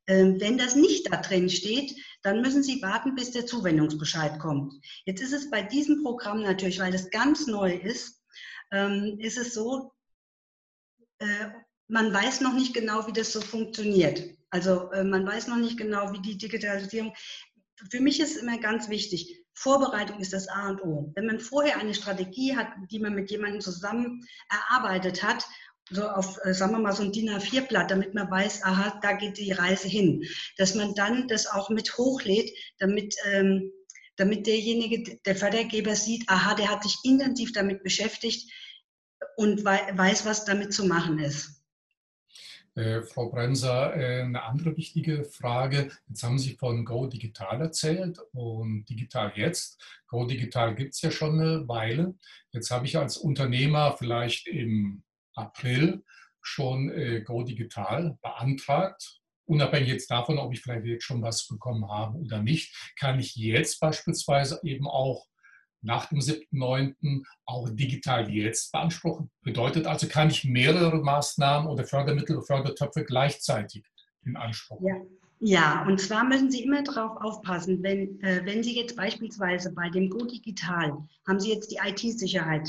Ähm, 0.07 0.39
wenn 0.39 0.57
das 0.57 0.75
nicht 0.75 1.11
da 1.11 1.17
drin 1.17 1.49
steht, 1.49 1.93
dann 2.23 2.41
müssen 2.41 2.63
Sie 2.63 2.81
warten, 2.81 3.15
bis 3.15 3.31
der 3.31 3.45
Zuwendungsbescheid 3.45 4.39
kommt. 4.39 4.73
Jetzt 5.05 5.21
ist 5.21 5.33
es 5.33 5.49
bei 5.49 5.61
diesem 5.61 6.01
Programm 6.01 6.41
natürlich, 6.41 6.79
weil 6.79 6.91
das 6.91 7.09
ganz 7.09 7.47
neu 7.47 7.73
ist, 7.73 8.23
ähm, 8.71 9.17
ist 9.19 9.37
es 9.37 9.53
so, 9.53 9.91
äh, 11.19 11.49
man 11.87 12.13
weiß 12.13 12.41
noch 12.41 12.53
nicht 12.53 12.73
genau, 12.73 13.07
wie 13.07 13.13
das 13.13 13.31
so 13.31 13.41
funktioniert. 13.41 14.23
Also 14.49 14.91
äh, 14.91 15.03
man 15.03 15.25
weiß 15.25 15.47
noch 15.47 15.57
nicht 15.57 15.77
genau, 15.77 16.11
wie 16.13 16.21
die 16.21 16.37
Digitalisierung. 16.37 17.13
Für 17.91 17.99
mich 18.01 18.19
ist 18.19 18.37
immer 18.37 18.57
ganz 18.57 18.89
wichtig, 18.89 19.45
Vorbereitung 19.53 20.19
ist 20.19 20.33
das 20.33 20.47
A 20.47 20.69
und 20.69 20.83
O. 20.83 21.11
Wenn 21.15 21.25
man 21.25 21.39
vorher 21.39 21.79
eine 21.79 21.93
Strategie 21.93 22.55
hat, 22.55 22.67
die 22.91 22.99
man 22.99 23.15
mit 23.15 23.31
jemandem 23.31 23.61
zusammen 23.61 24.23
erarbeitet 24.49 25.23
hat, 25.23 25.45
so 25.89 26.07
auf, 26.07 26.37
äh, 26.43 26.53
sagen 26.53 26.73
wir 26.73 26.79
mal, 26.79 26.93
so 26.93 27.03
ein 27.03 27.11
DIN 27.11 27.29
A4-Blatt, 27.29 27.91
damit 27.91 28.13
man 28.13 28.29
weiß, 28.29 28.63
aha, 28.63 28.99
da 29.01 29.13
geht 29.13 29.37
die 29.37 29.51
Reise 29.51 29.87
hin. 29.87 30.23
Dass 30.57 30.75
man 30.75 30.93
dann 30.95 31.27
das 31.27 31.47
auch 31.47 31.69
mit 31.69 31.97
hochlädt, 31.97 32.51
damit, 32.79 33.15
ähm, 33.25 33.71
damit 34.15 34.47
derjenige, 34.47 35.17
der 35.25 35.35
Fördergeber 35.35 35.95
sieht, 35.95 36.27
aha, 36.27 36.55
der 36.55 36.69
hat 36.69 36.83
sich 36.83 36.97
intensiv 37.03 37.51
damit 37.53 37.83
beschäftigt 37.83 38.51
und 39.35 39.63
weiß, 39.63 40.25
was 40.25 40.45
damit 40.45 40.73
zu 40.73 40.85
machen 40.85 41.19
ist. 41.19 41.57
Äh, 42.77 43.01
Frau 43.01 43.29
Bremser, 43.29 43.95
äh, 43.95 44.21
eine 44.21 44.43
andere 44.43 44.77
wichtige 44.77 45.23
Frage. 45.23 45.89
Jetzt 46.07 46.21
haben 46.21 46.37
Sie 46.37 46.53
von 46.53 46.85
Go 46.85 47.07
Digital 47.07 47.59
erzählt 47.59 48.19
und 48.33 48.85
Digital 48.85 49.31
jetzt. 49.35 49.81
Go 50.07 50.27
Digital 50.27 50.75
gibt 50.75 50.93
es 50.93 51.01
ja 51.01 51.09
schon 51.09 51.39
eine 51.39 51.67
Weile. 51.67 52.13
Jetzt 52.51 52.69
habe 52.69 52.85
ich 52.85 52.95
als 52.95 53.17
Unternehmer 53.17 53.95
vielleicht 53.97 54.47
im 54.47 55.01
April 55.37 56.03
schon 56.41 56.89
äh, 56.89 57.21
Go 57.21 57.43
Digital 57.43 58.17
beantragt. 58.21 59.19
Unabhängig 59.45 59.89
jetzt 59.89 60.11
davon, 60.11 60.37
ob 60.37 60.53
ich 60.53 60.61
vielleicht 60.61 60.85
jetzt 60.85 61.05
schon 61.05 61.21
was 61.21 61.47
bekommen 61.47 61.89
habe 61.89 62.17
oder 62.17 62.41
nicht, 62.41 62.75
kann 62.99 63.19
ich 63.19 63.35
jetzt 63.35 63.79
beispielsweise 63.79 64.59
eben 64.63 64.87
auch 64.87 65.25
nach 65.81 66.07
dem 66.07 66.19
7.9. 66.19 67.23
auch 67.45 67.69
digital 67.69 68.29
jetzt 68.29 68.71
beanspruchen. 68.71 69.31
Bedeutet 69.41 69.87
also, 69.87 70.07
kann 70.07 70.29
ich 70.29 70.43
mehrere 70.43 70.97
Maßnahmen 70.97 71.67
oder 71.67 71.85
Fördermittel 71.85 72.37
oder 72.37 72.45
Fördertöpfe 72.45 73.05
gleichzeitig 73.05 73.85
in 74.23 74.35
Anspruch 74.35 74.81
Ja, 74.81 74.95
Ja, 75.39 75.85
und 75.87 76.01
zwar 76.01 76.23
müssen 76.23 76.51
Sie 76.51 76.63
immer 76.63 76.83
darauf 76.83 77.21
aufpassen, 77.21 77.81
wenn, 77.83 78.19
äh, 78.21 78.41
wenn 78.43 78.63
Sie 78.63 78.75
jetzt 78.75 78.95
beispielsweise 78.95 79.71
bei 79.71 79.89
dem 79.89 80.09
Go 80.09 80.25
Digital, 80.25 80.97
haben 81.27 81.39
Sie 81.39 81.53
jetzt 81.53 81.71
die 81.71 81.77
IT-Sicherheit 81.77 82.67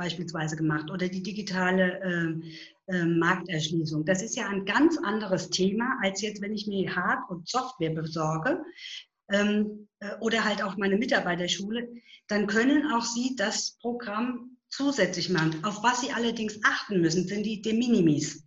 beispielsweise 0.00 0.56
gemacht 0.56 0.90
oder 0.90 1.08
die 1.08 1.22
digitale 1.22 2.00
äh, 2.00 2.94
äh, 2.94 3.04
Markterschließung. 3.04 4.06
Das 4.06 4.22
ist 4.22 4.34
ja 4.34 4.48
ein 4.48 4.64
ganz 4.64 4.96
anderes 4.96 5.50
Thema, 5.50 5.98
als 6.02 6.22
jetzt, 6.22 6.40
wenn 6.40 6.54
ich 6.54 6.66
mir 6.66 6.96
Hard- 6.96 7.28
und 7.28 7.46
Software 7.46 7.90
besorge 7.90 8.64
ähm, 9.30 9.88
äh, 9.98 10.16
oder 10.20 10.42
halt 10.42 10.62
auch 10.62 10.78
meine 10.78 10.96
Mitarbeiterschule, 10.96 11.86
dann 12.28 12.46
können 12.46 12.90
auch 12.92 13.04
Sie 13.04 13.36
das 13.36 13.76
Programm 13.82 14.56
zusätzlich 14.70 15.28
machen. 15.28 15.62
Auf 15.64 15.82
was 15.82 16.00
Sie 16.00 16.12
allerdings 16.12 16.58
achten 16.64 17.02
müssen, 17.02 17.28
sind 17.28 17.44
die 17.44 17.60
De 17.60 17.74
Minimis. 17.74 18.42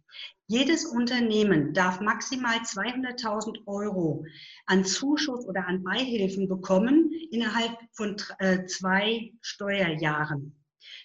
Jedes 0.48 0.86
Unternehmen 0.86 1.74
darf 1.76 2.02
maximal 2.02 2.58
200.000 2.58 3.68
Euro 3.68 4.26
an 4.66 4.86
Zuschuss 4.86 5.46
oder 5.46 5.68
an 5.68 5.84
Beihilfen 5.84 6.50
bekommen 6.50 7.12
innerhalb 7.30 7.78
von 7.92 8.16
äh, 8.40 8.66
zwei 8.66 9.32
Steuerjahren. 9.42 10.63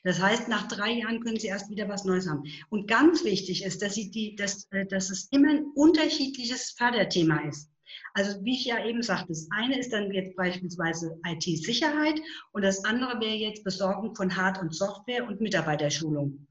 Das 0.09 0.23
heißt, 0.23 0.49
nach 0.49 0.67
drei 0.69 0.93
Jahren 0.93 1.21
können 1.21 1.39
Sie 1.39 1.49
erst 1.49 1.69
wieder 1.69 1.87
was 1.87 2.07
Neues 2.07 2.27
haben. 2.27 2.43
Und 2.71 2.89
ganz 2.89 3.25
wichtig 3.25 3.63
ist, 3.63 3.83
dass, 3.83 3.93
Sie 3.93 4.11
die, 4.11 4.37
dass, 4.37 4.67
äh, 4.71 4.87
dass 4.87 5.11
es 5.11 5.29
immer 5.33 5.51
ein 5.51 5.67
unterschiedliches 5.75 6.71
Förderthema 6.79 7.47
ist. 7.47 7.71
Also 8.15 8.43
wie 8.43 8.55
ich 8.55 8.65
ja 8.65 8.83
eben 8.87 9.03
sagte, 9.03 9.29
das 9.29 9.47
eine 9.51 9.79
ist 9.79 9.93
dann 9.93 10.11
jetzt 10.11 10.35
beispielsweise 10.35 11.21
IT-Sicherheit 11.27 12.23
und 12.53 12.63
das 12.63 12.87
andere 12.87 13.21
wäre 13.21 13.35
jetzt 13.35 13.65
Besorgung 13.65 14.15
von 14.15 14.35
Hard- 14.35 14.63
und 14.63 14.75
Software 14.75 15.27
und 15.29 15.43
Mitarbeiterschulung. 15.43 16.49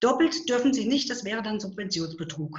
Doppelt 0.00 0.48
dürfen 0.48 0.72
Sie 0.72 0.86
nicht, 0.86 1.10
das 1.10 1.22
wäre 1.22 1.42
dann 1.42 1.60
Subventionsbetrug. 1.60 2.58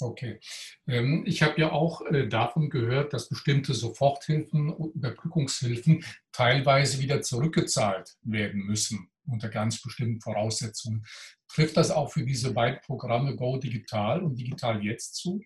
Okay. 0.00 0.40
Ähm, 0.86 1.24
ich 1.26 1.42
habe 1.42 1.60
ja 1.60 1.72
auch 1.72 2.00
äh, 2.06 2.26
davon 2.26 2.70
gehört, 2.70 3.12
dass 3.12 3.28
bestimmte 3.28 3.74
Soforthilfen 3.74 4.70
und 4.70 4.94
Überbrückungshilfen 4.94 6.06
teilweise 6.32 7.02
wieder 7.02 7.20
zurückgezahlt 7.20 8.16
werden 8.22 8.62
müssen 8.62 9.10
unter 9.26 9.48
ganz 9.48 9.80
bestimmten 9.80 10.20
Voraussetzungen. 10.20 11.04
Trifft 11.48 11.76
das 11.76 11.90
auch 11.90 12.12
für 12.12 12.24
diese 12.24 12.52
beiden 12.52 12.80
Programme 12.80 13.36
Go 13.36 13.58
Digital 13.58 14.22
und 14.22 14.36
Digital 14.36 14.82
Jetzt 14.82 15.16
zu? 15.16 15.40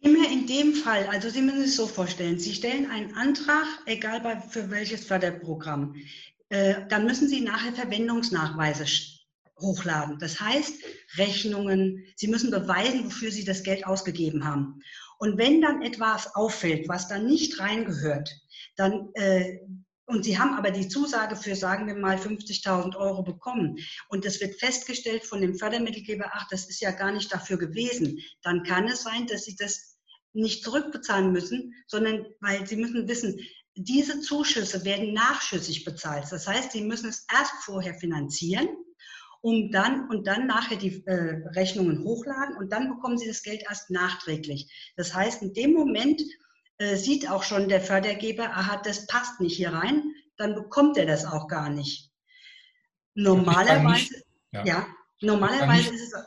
Immer 0.00 0.30
in 0.30 0.46
dem 0.46 0.74
Fall, 0.74 1.06
also 1.08 1.28
Sie 1.28 1.42
müssen 1.42 1.62
es 1.62 1.76
so 1.76 1.86
vorstellen, 1.86 2.38
Sie 2.38 2.54
stellen 2.54 2.88
einen 2.90 3.14
Antrag, 3.14 3.66
egal 3.86 4.42
für 4.48 4.70
welches 4.70 5.04
Förderprogramm, 5.04 5.96
äh, 6.50 6.86
dann 6.88 7.04
müssen 7.04 7.28
Sie 7.28 7.40
nachher 7.40 7.72
Verwendungsnachweise 7.72 8.86
hochladen. 9.60 10.18
Das 10.20 10.40
heißt, 10.40 10.84
Rechnungen, 11.16 12.04
Sie 12.14 12.28
müssen 12.28 12.50
beweisen, 12.50 13.06
wofür 13.06 13.32
Sie 13.32 13.44
das 13.44 13.64
Geld 13.64 13.86
ausgegeben 13.86 14.44
haben. 14.44 14.80
Und 15.18 15.36
wenn 15.36 15.60
dann 15.60 15.82
etwas 15.82 16.34
auffällt, 16.36 16.88
was 16.88 17.08
da 17.08 17.18
nicht 17.18 17.58
reingehört, 17.58 18.30
dann 18.76 19.08
äh, 19.14 19.58
und 20.08 20.24
Sie 20.24 20.38
haben 20.38 20.54
aber 20.54 20.70
die 20.70 20.88
Zusage 20.88 21.36
für, 21.36 21.54
sagen 21.54 21.86
wir 21.86 21.94
mal, 21.94 22.16
50.000 22.16 22.96
Euro 22.96 23.22
bekommen 23.22 23.76
und 24.08 24.24
es 24.24 24.40
wird 24.40 24.58
festgestellt 24.58 25.24
von 25.24 25.40
dem 25.42 25.54
Fördermittelgeber, 25.54 26.30
ach, 26.32 26.48
das 26.50 26.68
ist 26.68 26.80
ja 26.80 26.90
gar 26.92 27.12
nicht 27.12 27.32
dafür 27.32 27.58
gewesen, 27.58 28.18
dann 28.42 28.62
kann 28.62 28.88
es 28.88 29.02
sein, 29.02 29.26
dass 29.26 29.44
Sie 29.44 29.54
das 29.56 29.98
nicht 30.32 30.64
zurückbezahlen 30.64 31.30
müssen, 31.30 31.74
sondern 31.86 32.24
weil 32.40 32.66
Sie 32.66 32.76
müssen 32.76 33.06
wissen, 33.06 33.38
diese 33.74 34.20
Zuschüsse 34.20 34.84
werden 34.84 35.12
nachschüssig 35.12 35.84
bezahlt. 35.84 36.24
Das 36.30 36.46
heißt, 36.48 36.72
Sie 36.72 36.82
müssen 36.82 37.10
es 37.10 37.26
erst 37.30 37.52
vorher 37.64 37.94
finanzieren, 37.94 38.68
um 39.42 39.70
dann 39.70 40.08
und 40.08 40.26
dann 40.26 40.46
nachher 40.46 40.78
die 40.78 41.04
äh, 41.06 41.46
Rechnungen 41.54 42.02
hochladen 42.02 42.56
und 42.56 42.72
dann 42.72 42.88
bekommen 42.88 43.18
Sie 43.18 43.28
das 43.28 43.42
Geld 43.42 43.62
erst 43.68 43.90
nachträglich. 43.90 44.72
Das 44.96 45.14
heißt, 45.14 45.42
in 45.42 45.52
dem 45.52 45.74
Moment, 45.74 46.22
äh, 46.78 46.96
sieht 46.96 47.28
auch 47.28 47.42
schon 47.42 47.68
der 47.68 47.80
Fördergeber, 47.80 48.44
aha, 48.44 48.80
das 48.82 49.06
passt 49.06 49.40
nicht 49.40 49.56
hier 49.56 49.72
rein, 49.72 50.14
dann 50.36 50.54
bekommt 50.54 50.96
er 50.96 51.06
das 51.06 51.24
auch 51.24 51.48
gar 51.48 51.68
nicht. 51.70 52.10
Normalerweise, 53.14 54.12
nicht, 54.14 54.26
ja. 54.52 54.64
ja. 54.64 54.86
normalerweise 55.20 55.92
ist 55.92 56.14
es, 56.14 56.24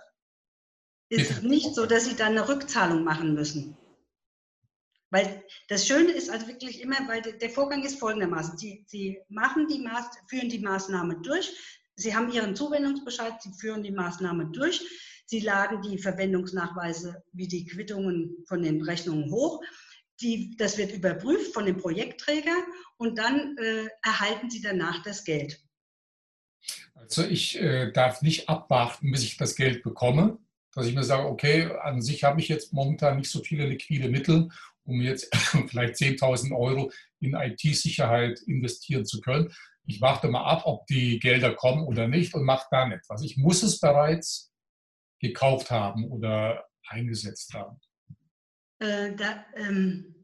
ist 1.09 1.31
es 1.31 1.41
nicht 1.41 1.73
so, 1.73 1.85
dass 1.85 2.05
sie 2.05 2.15
dann 2.15 2.37
eine 2.37 2.47
Rückzahlung 2.47 3.03
machen 3.03 3.33
müssen. 3.33 3.77
Weil 5.09 5.43
das 5.67 5.85
Schöne 5.85 6.11
ist 6.11 6.29
also 6.29 6.47
wirklich 6.47 6.81
immer, 6.81 6.95
weil 7.07 7.21
der 7.21 7.49
Vorgang 7.49 7.83
ist 7.83 7.99
folgendermaßen. 7.99 8.57
Sie, 8.57 8.85
sie 8.87 9.19
machen 9.27 9.67
die 9.67 9.79
Maß, 9.79 10.05
führen 10.27 10.49
die 10.49 10.59
Maßnahme 10.59 11.21
durch. 11.21 11.53
Sie 11.95 12.15
haben 12.15 12.31
Ihren 12.31 12.55
Zuwendungsbescheid, 12.55 13.41
Sie 13.41 13.51
führen 13.59 13.83
die 13.83 13.91
Maßnahme 13.91 14.47
durch. 14.47 14.81
Sie 15.25 15.41
laden 15.41 15.81
die 15.81 15.97
Verwendungsnachweise 15.97 17.23
wie 17.33 17.47
die 17.47 17.65
Quittungen 17.65 18.43
von 18.47 18.61
den 18.61 18.81
Rechnungen 18.81 19.29
hoch. 19.31 19.61
Die, 20.21 20.55
das 20.57 20.77
wird 20.77 20.93
überprüft 20.93 21.53
von 21.53 21.65
dem 21.65 21.77
Projektträger 21.77 22.55
und 22.97 23.17
dann 23.17 23.57
äh, 23.57 23.87
erhalten 24.03 24.49
Sie 24.49 24.61
danach 24.61 25.01
das 25.03 25.23
Geld. 25.23 25.59
Also 26.93 27.25
ich 27.25 27.59
äh, 27.59 27.91
darf 27.91 28.21
nicht 28.21 28.47
abwarten, 28.47 29.11
bis 29.11 29.23
ich 29.23 29.37
das 29.37 29.55
Geld 29.55 29.81
bekomme, 29.83 30.37
dass 30.73 30.85
ich 30.85 30.93
mir 30.93 31.03
sage, 31.03 31.27
okay, 31.27 31.65
an 31.81 32.01
sich 32.01 32.23
habe 32.23 32.39
ich 32.39 32.47
jetzt 32.47 32.73
momentan 32.73 33.17
nicht 33.17 33.31
so 33.31 33.41
viele 33.41 33.65
liquide 33.65 34.09
Mittel, 34.09 34.49
um 34.83 35.01
jetzt 35.01 35.35
vielleicht 35.67 35.95
10.000 35.95 36.55
Euro 36.55 36.91
in 37.19 37.33
IT-Sicherheit 37.33 38.39
investieren 38.41 39.05
zu 39.05 39.21
können. 39.21 39.51
Ich 39.85 39.99
warte 39.99 40.27
mal 40.27 40.45
ab, 40.45 40.61
ob 40.65 40.85
die 40.87 41.19
Gelder 41.19 41.55
kommen 41.55 41.83
oder 41.83 42.07
nicht 42.07 42.33
und 42.33 42.43
mache 42.43 42.67
dann 42.71 42.91
etwas. 42.91 43.23
Ich 43.23 43.37
muss 43.37 43.63
es 43.63 43.79
bereits 43.79 44.51
gekauft 45.19 45.71
haben 45.71 46.05
oder 46.05 46.65
eingesetzt 46.87 47.53
haben. 47.53 47.79
Äh, 48.81 49.15
da, 49.15 49.45
ähm, 49.55 50.15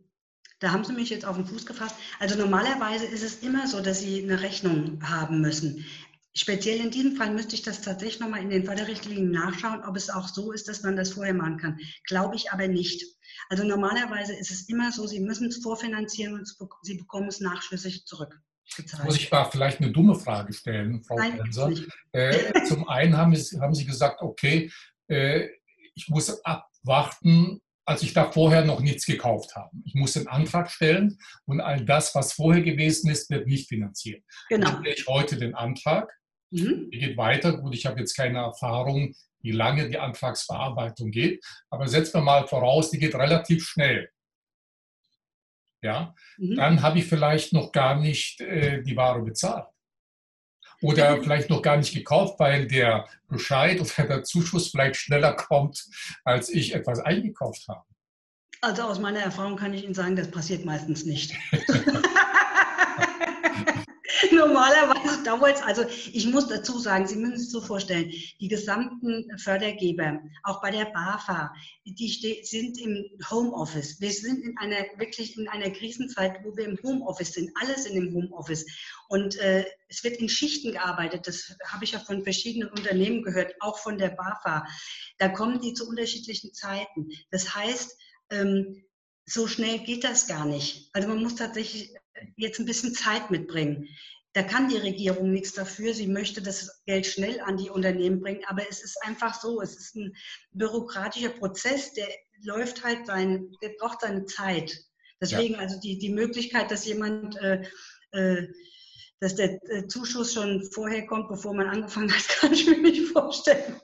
da 0.59 0.71
haben 0.71 0.83
Sie 0.83 0.93
mich 0.93 1.11
jetzt 1.11 1.25
auf 1.25 1.35
den 1.35 1.45
Fuß 1.45 1.65
gefasst. 1.65 1.95
Also 2.19 2.35
normalerweise 2.35 3.05
ist 3.05 3.23
es 3.23 3.43
immer 3.43 3.67
so, 3.67 3.81
dass 3.81 3.99
Sie 3.99 4.23
eine 4.23 4.41
Rechnung 4.41 4.99
haben 5.07 5.41
müssen. 5.41 5.85
Speziell 6.33 6.79
in 6.79 6.91
diesem 6.91 7.15
Fall 7.15 7.31
müsste 7.31 7.55
ich 7.55 7.61
das 7.61 7.81
tatsächlich 7.81 8.19
nochmal 8.19 8.41
in 8.41 8.49
den 8.49 8.65
Förderrichtlinien 8.65 9.31
nachschauen, 9.31 9.83
ob 9.83 9.95
es 9.95 10.09
auch 10.09 10.27
so 10.27 10.51
ist, 10.51 10.67
dass 10.67 10.81
man 10.81 10.95
das 10.95 11.11
vorher 11.11 11.33
machen 11.33 11.57
kann. 11.57 11.79
Glaube 12.07 12.35
ich 12.35 12.51
aber 12.51 12.67
nicht. 12.67 13.03
Also 13.49 13.63
normalerweise 13.63 14.35
ist 14.35 14.51
es 14.51 14.67
immer 14.69 14.91
so, 14.91 15.05
Sie 15.05 15.19
müssen 15.19 15.47
es 15.47 15.57
vorfinanzieren 15.57 16.33
und 16.33 16.47
Sie 16.81 16.95
bekommen 16.95 17.27
es 17.27 17.39
nachschüssig 17.39 18.05
zurück. 18.05 18.39
Muss 19.03 19.15
ich 19.15 19.31
mal 19.31 19.45
vielleicht 19.45 19.79
eine 19.81 19.91
dumme 19.91 20.15
Frage 20.15 20.51
stellen, 20.51 21.03
Frau 21.03 21.15
Nein, 21.15 21.37
Penser? 21.37 21.71
Äh, 22.11 22.63
zum 22.65 22.87
einen 22.89 23.15
haben, 23.15 23.33
haben, 23.33 23.73
Sie 23.73 23.85
gesagt, 23.85 24.21
okay, 24.21 24.69
äh, 25.07 25.47
ich 25.95 26.09
muss 26.09 26.43
abwarten, 26.43 27.61
als 27.88 28.04
ich 28.04 28.13
da 28.13 28.30
vorher 28.30 28.65
noch 28.65 28.82
nichts 28.82 29.06
gekauft 29.06 29.56
habe. 29.56 29.71
Ich 29.86 29.95
muss 29.95 30.13
den 30.13 30.28
Antrag 30.28 30.69
stellen 30.69 31.17
und 31.45 31.62
all 31.62 31.86
das, 31.86 32.13
was 32.15 32.34
vorher 32.34 32.62
gewesen 32.62 33.10
ist, 33.10 33.30
wird 33.30 33.47
nicht 33.47 33.69
finanziert. 33.69 34.23
Genau. 34.50 34.69
Dann 34.69 34.82
stelle 34.82 34.95
ich 34.95 35.08
heute 35.08 35.38
den 35.38 35.56
Antrag. 35.56 36.12
Mhm. 36.52 36.89
Die 36.91 37.00
geht 37.00 37.17
weiter. 37.17 37.58
Gut, 37.58 37.73
ich 37.73 37.86
habe 37.86 38.00
jetzt 38.00 38.15
keine 38.15 38.39
Erfahrung, 38.39 39.15
wie 39.39 39.52
lange 39.52 39.88
die 39.88 39.97
Antragsverarbeitung 39.97 41.12
geht, 41.12 41.43
aber 41.69 41.88
setzen 41.88 42.15
wir 42.15 42.21
mal 42.21 42.47
voraus, 42.47 42.91
die 42.91 43.00
geht 43.00 43.15
relativ 43.15 43.63
schnell. 43.65 44.10
Ja, 45.82 46.13
mhm. 46.38 46.56
dann 46.56 46.82
habe 46.82 47.00
ich 47.00 47.06
vielleicht 47.06 47.54
noch 47.54 47.71
gar 47.71 48.00
nicht 48.00 48.41
äh, 48.41 48.82
die 48.84 48.97
Ware 48.97 49.21
bezahlt 49.21 49.67
oder 50.81 51.21
vielleicht 51.21 51.49
noch 51.49 51.61
gar 51.61 51.77
nicht 51.77 51.93
gekauft, 51.93 52.39
weil 52.39 52.67
der 52.67 53.07
Bescheid 53.27 53.79
oder 53.79 54.07
der 54.07 54.23
Zuschuss 54.23 54.69
vielleicht 54.69 54.97
schneller 54.97 55.33
kommt, 55.33 55.85
als 56.23 56.49
ich 56.49 56.75
etwas 56.75 56.99
eingekauft 56.99 57.67
habe. 57.67 57.83
Also 58.61 58.83
aus 58.83 58.99
meiner 58.99 59.19
Erfahrung 59.19 59.55
kann 59.55 59.73
ich 59.73 59.83
Ihnen 59.83 59.93
sagen, 59.93 60.15
das 60.15 60.31
passiert 60.31 60.65
meistens 60.65 61.05
nicht. 61.05 61.33
Normalerweise 64.31 65.23
dauert 65.23 65.57
es, 65.57 65.61
also 65.61 65.83
ich 66.11 66.27
muss 66.27 66.47
dazu 66.47 66.79
sagen, 66.79 67.07
Sie 67.07 67.17
müssen 67.17 67.37
sich 67.37 67.49
so 67.49 67.61
vorstellen, 67.61 68.11
die 68.39 68.47
gesamten 68.47 69.25
Fördergeber, 69.37 70.19
auch 70.43 70.61
bei 70.61 70.71
der 70.71 70.85
BAFA, 70.85 71.53
die 71.85 72.41
sind 72.43 72.79
im 72.79 73.05
Homeoffice. 73.29 73.99
Wir 74.01 74.11
sind 74.11 74.43
in 74.43 74.57
einer, 74.57 74.77
wirklich 74.97 75.37
in 75.37 75.47
einer 75.49 75.69
Krisenzeit, 75.69 76.39
wo 76.43 76.55
wir 76.55 76.65
im 76.65 76.79
Homeoffice 76.83 77.33
sind. 77.33 77.51
Alles 77.61 77.85
in 77.85 77.95
dem 77.95 78.13
Homeoffice. 78.13 78.65
Und 79.07 79.37
äh, 79.37 79.65
es 79.87 80.03
wird 80.03 80.17
in 80.17 80.29
Schichten 80.29 80.71
gearbeitet. 80.71 81.27
Das 81.27 81.55
habe 81.65 81.85
ich 81.85 81.91
ja 81.91 81.99
von 81.99 82.23
verschiedenen 82.23 82.69
Unternehmen 82.69 83.23
gehört, 83.23 83.53
auch 83.59 83.77
von 83.79 83.97
der 83.97 84.09
BAFA. 84.09 84.65
Da 85.17 85.29
kommen 85.29 85.61
die 85.61 85.73
zu 85.73 85.87
unterschiedlichen 85.87 86.53
Zeiten. 86.53 87.09
Das 87.31 87.55
heißt, 87.55 87.97
ähm, 88.31 88.83
so 89.25 89.47
schnell 89.47 89.79
geht 89.79 90.03
das 90.03 90.27
gar 90.27 90.45
nicht. 90.45 90.89
Also 90.93 91.07
man 91.07 91.21
muss 91.21 91.35
tatsächlich 91.35 91.93
jetzt 92.35 92.59
ein 92.59 92.65
bisschen 92.65 92.93
Zeit 92.93 93.29
mitbringen. 93.29 93.87
Da 94.33 94.43
kann 94.43 94.69
die 94.69 94.77
Regierung 94.77 95.31
nichts 95.31 95.53
dafür. 95.53 95.93
Sie 95.93 96.07
möchte 96.07 96.41
das 96.41 96.83
Geld 96.85 97.05
schnell 97.05 97.41
an 97.41 97.57
die 97.57 97.69
Unternehmen 97.69 98.21
bringen, 98.21 98.43
aber 98.47 98.69
es 98.69 98.83
ist 98.83 98.97
einfach 99.03 99.39
so, 99.39 99.61
es 99.61 99.75
ist 99.75 99.95
ein 99.95 100.15
bürokratischer 100.51 101.29
Prozess, 101.29 101.93
der 101.93 102.07
läuft 102.43 102.83
halt 102.83 103.07
sein, 103.07 103.51
der 103.61 103.69
braucht 103.79 104.01
seine 104.01 104.25
Zeit. 104.25 104.79
Deswegen 105.19 105.55
ja. 105.55 105.59
also 105.59 105.79
die, 105.79 105.97
die 105.97 106.13
Möglichkeit, 106.13 106.69
dass 106.69 106.85
jemand, 106.85 107.35
äh, 107.37 107.63
äh, 108.11 108.47
dass 109.19 109.36
der 109.36 109.60
äh, 109.69 109.88
Zuschuss 109.88 110.34
schon 110.34 110.63
vorher 110.71 111.06
kommt, 111.06 111.30
bevor 111.30 111.53
man 111.53 111.67
angefangen 111.67 112.12
hat, 112.12 112.27
kann 112.39 112.53
ich 112.53 112.67
mir 112.67 112.77
nicht 112.77 113.12
vorstellen. 113.12 113.80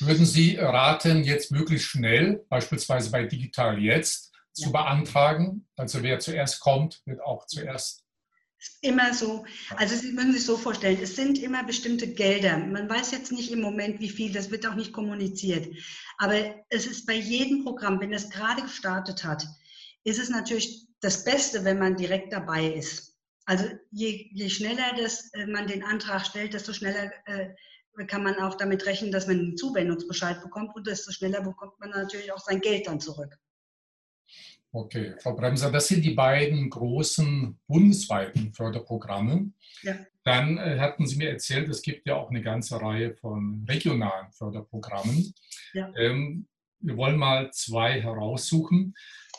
Würden 0.00 0.26
Sie 0.26 0.56
raten, 0.56 1.24
jetzt 1.24 1.50
möglichst 1.50 1.88
schnell, 1.88 2.44
beispielsweise 2.48 3.10
bei 3.10 3.24
Digital 3.24 3.78
Jetzt, 3.78 4.32
zu 4.52 4.66
ja. 4.66 4.70
beantragen? 4.70 5.66
Also 5.76 6.02
wer 6.02 6.18
zuerst 6.20 6.60
kommt, 6.60 7.02
wird 7.06 7.20
auch 7.20 7.46
zuerst. 7.46 8.04
Immer 8.80 9.12
so. 9.12 9.44
Also 9.76 9.96
Sie 9.96 10.12
müssen 10.12 10.32
sich 10.32 10.44
so 10.44 10.56
vorstellen, 10.56 10.98
es 11.02 11.16
sind 11.16 11.38
immer 11.42 11.64
bestimmte 11.64 12.06
Gelder. 12.06 12.58
Man 12.58 12.88
weiß 12.88 13.10
jetzt 13.10 13.32
nicht 13.32 13.50
im 13.50 13.60
Moment, 13.60 13.98
wie 13.98 14.10
viel, 14.10 14.32
das 14.32 14.52
wird 14.52 14.66
auch 14.66 14.76
nicht 14.76 14.92
kommuniziert. 14.92 15.68
Aber 16.18 16.54
es 16.68 16.86
ist 16.86 17.06
bei 17.06 17.14
jedem 17.14 17.64
Programm, 17.64 18.00
wenn 18.00 18.12
es 18.12 18.30
gerade 18.30 18.62
gestartet 18.62 19.24
hat, 19.24 19.44
ist 20.04 20.20
es 20.20 20.30
natürlich 20.30 20.86
das 21.00 21.24
Beste, 21.24 21.64
wenn 21.64 21.78
man 21.80 21.96
direkt 21.96 22.32
dabei 22.32 22.66
ist. 22.66 23.11
Also 23.44 23.64
je, 23.90 24.28
je 24.32 24.48
schneller 24.48 24.94
das, 24.96 25.32
äh, 25.34 25.46
man 25.46 25.66
den 25.66 25.82
Antrag 25.82 26.24
stellt, 26.26 26.54
desto 26.54 26.72
schneller 26.72 27.12
äh, 27.26 27.48
kann 28.06 28.22
man 28.22 28.36
auch 28.36 28.54
damit 28.54 28.86
rechnen, 28.86 29.12
dass 29.12 29.26
man 29.26 29.38
einen 29.38 29.56
Zuwendungsbescheid 29.56 30.40
bekommt 30.42 30.74
und 30.74 30.86
desto 30.86 31.12
schneller 31.12 31.42
bekommt 31.42 31.78
man 31.80 31.90
natürlich 31.90 32.32
auch 32.32 32.38
sein 32.38 32.60
Geld 32.60 32.86
dann 32.86 33.00
zurück. 33.00 33.36
Okay, 34.74 35.14
Frau 35.20 35.34
Bremser, 35.34 35.70
das 35.70 35.88
sind 35.88 36.02
die 36.02 36.14
beiden 36.14 36.70
großen 36.70 37.60
bundesweiten 37.66 38.54
Förderprogramme. 38.54 39.52
Ja. 39.82 39.98
Dann 40.24 40.56
äh, 40.56 40.78
hatten 40.78 41.06
Sie 41.06 41.16
mir 41.16 41.28
erzählt, 41.28 41.68
es 41.68 41.82
gibt 41.82 42.06
ja 42.06 42.16
auch 42.16 42.30
eine 42.30 42.40
ganze 42.40 42.80
Reihe 42.80 43.14
von 43.14 43.66
regionalen 43.68 44.32
Förderprogrammen. 44.32 45.34
Ja. 45.74 45.92
Ähm, 45.96 46.46
wir 46.80 46.96
wollen 46.96 47.16
mal 47.16 47.50
zwei 47.52 48.00
heraussuchen. 48.00 48.94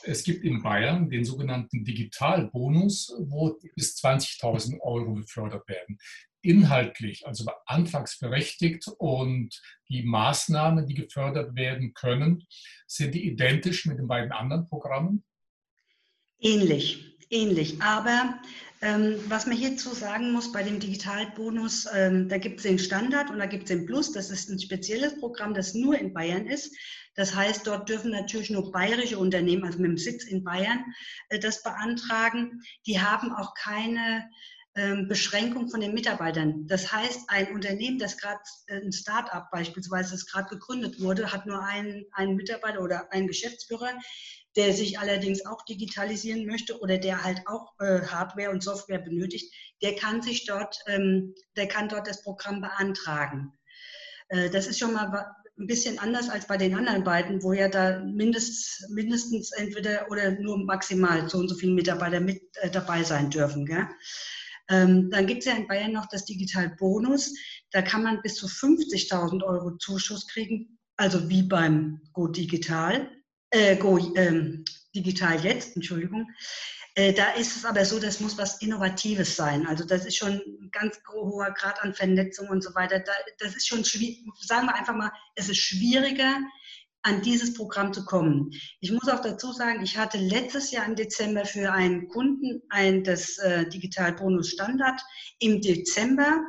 Es 0.05 0.23
gibt 0.23 0.43
in 0.43 0.61
Bayern 0.61 1.09
den 1.09 1.25
sogenannten 1.25 1.83
Digitalbonus, 1.83 3.13
wo 3.19 3.57
bis 3.75 3.95
20.000 3.97 4.79
Euro 4.81 5.13
gefördert 5.13 5.67
werden 5.67 5.97
inhaltlich, 6.43 7.25
also 7.25 7.49
antragsberechtigt 7.65 8.87
und 8.97 9.61
die 9.89 10.03
Maßnahmen, 10.03 10.85
die 10.85 10.93
gefördert 10.93 11.55
werden 11.55 11.93
können, 11.93 12.45
sind 12.85 13.15
die 13.15 13.25
identisch 13.25 13.85
mit 13.85 13.97
den 13.97 14.07
beiden 14.07 14.31
anderen 14.31 14.67
Programmen? 14.67 15.23
Ähnlich, 16.39 17.17
ähnlich. 17.29 17.81
Aber 17.81 18.41
ähm, 18.83 19.17
was 19.29 19.45
man 19.47 19.55
hierzu 19.55 19.95
sagen 19.95 20.33
muss, 20.33 20.51
bei 20.51 20.61
dem 20.61 20.77
Digitalbonus, 20.77 21.87
ähm, 21.95 22.27
da 22.27 22.37
gibt 22.37 22.57
es 22.57 22.63
den 22.63 22.77
Standard 22.77 23.29
und 23.29 23.39
da 23.39 23.45
gibt 23.45 23.63
es 23.63 23.69
den 23.69 23.85
Plus. 23.85 24.11
Das 24.11 24.29
ist 24.29 24.49
ein 24.49 24.59
spezielles 24.59 25.17
Programm, 25.19 25.53
das 25.53 25.73
nur 25.73 25.97
in 25.97 26.13
Bayern 26.13 26.47
ist. 26.47 26.75
Das 27.15 27.33
heißt, 27.33 27.65
dort 27.65 27.87
dürfen 27.87 28.11
natürlich 28.11 28.49
nur 28.49 28.73
bayerische 28.73 29.17
Unternehmen, 29.17 29.63
also 29.63 29.79
mit 29.79 29.91
dem 29.91 29.97
Sitz 29.97 30.25
in 30.25 30.43
Bayern, 30.43 30.83
äh, 31.29 31.39
das 31.39 31.63
beantragen. 31.63 32.61
Die 32.85 32.99
haben 32.99 33.31
auch 33.31 33.53
keine 33.53 34.29
Beschränkung 35.07 35.69
von 35.69 35.81
den 35.81 35.93
Mitarbeitern. 35.93 36.65
Das 36.65 36.91
heißt, 36.91 37.25
ein 37.27 37.53
Unternehmen, 37.53 37.99
das 37.99 38.17
gerade 38.17 38.39
äh, 38.67 38.77
ein 38.77 38.91
Start-up 38.91 39.51
beispielsweise, 39.51 40.11
das 40.11 40.25
gerade 40.25 40.49
gegründet 40.49 40.99
wurde, 40.99 41.31
hat 41.31 41.45
nur 41.45 41.63
einen, 41.63 42.05
einen 42.11 42.35
Mitarbeiter 42.35 42.81
oder 42.81 43.11
einen 43.11 43.27
Geschäftsführer, 43.27 43.91
der 44.55 44.73
sich 44.73 44.99
allerdings 44.99 45.45
auch 45.45 45.63
digitalisieren 45.65 46.45
möchte 46.45 46.79
oder 46.79 46.97
der 46.97 47.23
halt 47.23 47.41
auch 47.45 47.73
äh, 47.79 48.01
Hardware 48.01 48.49
und 48.49 48.63
Software 48.63 48.99
benötigt, 48.99 49.53
der 49.81 49.95
kann 49.95 50.21
sich 50.21 50.45
dort, 50.45 50.79
ähm, 50.87 51.35
der 51.55 51.67
kann 51.67 51.89
dort 51.89 52.07
das 52.07 52.23
Programm 52.23 52.61
beantragen. 52.61 53.53
Äh, 54.29 54.49
das 54.49 54.67
ist 54.67 54.79
schon 54.79 54.93
mal 54.93 55.35
ein 55.57 55.67
bisschen 55.67 55.99
anders 55.99 56.29
als 56.29 56.47
bei 56.47 56.57
den 56.57 56.75
anderen 56.75 57.03
beiden, 57.03 57.43
wo 57.43 57.53
ja 57.53 57.67
da 57.67 57.99
mindestens, 57.99 58.87
mindestens 58.89 59.51
entweder 59.51 60.09
oder 60.09 60.31
nur 60.31 60.57
maximal 60.57 61.29
so 61.29 61.37
und 61.37 61.47
so 61.47 61.55
viele 61.55 61.73
Mitarbeiter 61.73 62.19
mit 62.19 62.41
äh, 62.61 62.71
dabei 62.71 63.03
sein 63.03 63.29
dürfen. 63.29 63.65
Gell? 63.65 63.87
Ähm, 64.69 65.09
dann 65.11 65.27
gibt 65.27 65.39
es 65.39 65.45
ja 65.45 65.55
in 65.55 65.67
Bayern 65.67 65.91
noch 65.91 66.07
das 66.07 66.25
Digital 66.25 66.75
Bonus. 66.77 67.33
Da 67.71 67.81
kann 67.81 68.03
man 68.03 68.21
bis 68.21 68.35
zu 68.35 68.47
50.000 68.47 69.43
Euro 69.43 69.77
Zuschuss 69.77 70.27
kriegen, 70.27 70.79
also 70.97 71.29
wie 71.29 71.43
beim 71.43 72.01
Go 72.13 72.27
Digital, 72.27 73.09
äh, 73.51 73.75
Go 73.75 73.97
ähm, 74.15 74.63
Digital 74.95 75.43
jetzt, 75.43 75.75
Entschuldigung. 75.75 76.27
Äh, 76.95 77.13
da 77.13 77.31
ist 77.31 77.57
es 77.57 77.65
aber 77.65 77.83
so, 77.85 77.99
das 77.99 78.19
muss 78.19 78.37
was 78.37 78.61
Innovatives 78.61 79.35
sein. 79.35 79.65
Also 79.65 79.83
das 79.83 80.05
ist 80.05 80.15
schon 80.15 80.33
ein 80.33 80.69
ganz 80.71 80.99
hoher 81.11 81.51
Grad 81.51 81.81
an 81.81 81.95
Vernetzung 81.95 82.49
und 82.49 82.63
so 82.63 82.73
weiter. 82.75 82.99
Da, 82.99 83.11
das 83.39 83.55
ist 83.55 83.67
schon 83.67 83.83
sagen 83.83 84.67
wir 84.67 84.75
einfach 84.75 84.95
mal, 84.95 85.11
es 85.35 85.49
ist 85.49 85.57
schwieriger, 85.57 86.37
an 87.03 87.21
dieses 87.21 87.53
Programm 87.53 87.93
zu 87.93 88.05
kommen. 88.05 88.51
Ich 88.79 88.91
muss 88.91 89.07
auch 89.09 89.19
dazu 89.19 89.51
sagen, 89.51 89.83
ich 89.83 89.97
hatte 89.97 90.17
letztes 90.17 90.71
Jahr 90.71 90.85
im 90.85 90.95
Dezember 90.95 91.45
für 91.45 91.71
einen 91.71 92.07
Kunden 92.07 92.61
ein, 92.69 93.03
das 93.03 93.37
äh, 93.39 93.67
Digital 93.69 94.13
Bonus 94.13 94.51
Standard 94.51 95.01
im 95.39 95.61
Dezember 95.61 96.41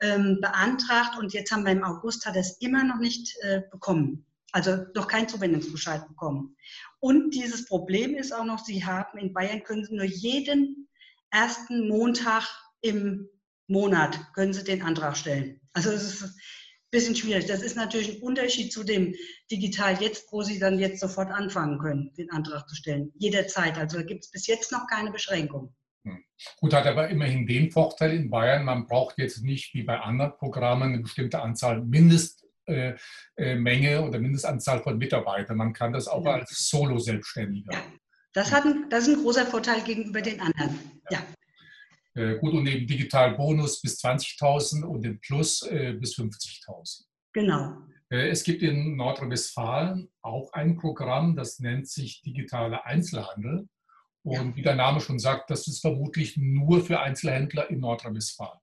ähm, 0.00 0.38
beantragt 0.40 1.18
und 1.18 1.32
jetzt 1.32 1.50
haben 1.50 1.64
wir 1.64 1.72
im 1.72 1.84
August 1.84 2.24
hat 2.24 2.36
er 2.36 2.42
es 2.42 2.56
immer 2.60 2.84
noch 2.84 2.98
nicht 2.98 3.36
äh, 3.42 3.62
bekommen. 3.70 4.24
Also 4.52 4.86
noch 4.94 5.08
keinen 5.08 5.28
Zuwendungsbescheid 5.28 6.06
bekommen. 6.08 6.56
Und 7.00 7.34
dieses 7.34 7.66
Problem 7.66 8.14
ist 8.14 8.32
auch 8.32 8.44
noch, 8.44 8.64
Sie 8.64 8.84
haben 8.84 9.18
in 9.18 9.32
Bayern 9.32 9.64
können 9.64 9.84
Sie 9.84 9.94
nur 9.94 10.06
jeden 10.06 10.88
ersten 11.30 11.88
Montag 11.88 12.44
im 12.80 13.28
Monat 13.66 14.32
können 14.34 14.52
Sie 14.52 14.64
den 14.64 14.82
Antrag 14.82 15.16
stellen. 15.16 15.60
Also 15.72 15.90
es 15.90 16.04
ist 16.04 16.36
bisschen 16.90 17.16
schwierig. 17.16 17.46
Das 17.46 17.62
ist 17.62 17.76
natürlich 17.76 18.16
ein 18.16 18.22
Unterschied 18.22 18.72
zu 18.72 18.84
dem 18.84 19.14
Digital 19.50 20.00
jetzt, 20.00 20.32
wo 20.32 20.42
Sie 20.42 20.58
dann 20.58 20.78
jetzt 20.78 21.00
sofort 21.00 21.30
anfangen 21.30 21.78
können, 21.78 22.12
den 22.16 22.30
Antrag 22.30 22.68
zu 22.68 22.76
stellen. 22.76 23.12
Jederzeit. 23.16 23.76
Also 23.78 23.98
da 23.98 24.04
gibt 24.04 24.24
es 24.24 24.30
bis 24.30 24.46
jetzt 24.46 24.72
noch 24.72 24.86
keine 24.86 25.10
Beschränkung. 25.10 25.74
Hm. 26.04 26.24
Gut, 26.60 26.72
hat 26.72 26.86
aber 26.86 27.08
immerhin 27.08 27.46
den 27.46 27.70
Vorteil 27.70 28.12
in 28.12 28.30
Bayern, 28.30 28.64
man 28.64 28.86
braucht 28.86 29.18
jetzt 29.18 29.42
nicht 29.42 29.74
wie 29.74 29.82
bei 29.82 29.98
anderen 29.98 30.36
Programmen 30.36 30.94
eine 30.94 31.02
bestimmte 31.02 31.40
Anzahl 31.40 31.82
Mindestmenge 31.82 32.96
äh, 33.36 33.94
äh, 33.94 33.98
oder 33.98 34.18
Mindestanzahl 34.18 34.82
von 34.82 34.98
Mitarbeitern. 34.98 35.56
Man 35.56 35.72
kann 35.72 35.92
das 35.92 36.06
auch 36.06 36.24
ja. 36.24 36.34
als 36.34 36.68
Solo-Selbstständiger. 36.68 37.72
Ja. 37.72 37.82
Das, 38.32 38.52
hat 38.52 38.64
ein, 38.64 38.88
das 38.90 39.08
ist 39.08 39.16
ein 39.16 39.22
großer 39.22 39.46
Vorteil 39.46 39.82
gegenüber 39.82 40.20
den 40.20 40.40
anderen. 40.40 40.78
Ja. 41.10 41.18
ja. 41.18 41.26
Äh, 42.16 42.38
gut, 42.38 42.54
und 42.54 42.64
neben 42.64 42.86
Digitalbonus 42.86 43.82
bis 43.82 44.02
20.000 44.02 44.84
und 44.84 45.02
den 45.02 45.20
Plus 45.20 45.62
äh, 45.62 45.92
bis 45.92 46.16
50.000. 46.16 47.04
Genau. 47.34 47.76
Äh, 48.08 48.30
es 48.30 48.42
gibt 48.42 48.62
in 48.62 48.96
Nordrhein-Westfalen 48.96 50.08
auch 50.22 50.50
ein 50.54 50.78
Programm, 50.78 51.36
das 51.36 51.58
nennt 51.60 51.88
sich 51.88 52.22
digitaler 52.22 52.86
Einzelhandel. 52.86 53.68
Und 54.22 54.34
ja. 54.50 54.56
wie 54.56 54.62
der 54.62 54.76
Name 54.76 55.00
schon 55.00 55.18
sagt, 55.18 55.50
das 55.50 55.68
ist 55.68 55.80
vermutlich 55.80 56.36
nur 56.38 56.80
für 56.80 57.00
Einzelhändler 57.00 57.70
in 57.70 57.80
Nordrhein-Westfalen. 57.80 58.58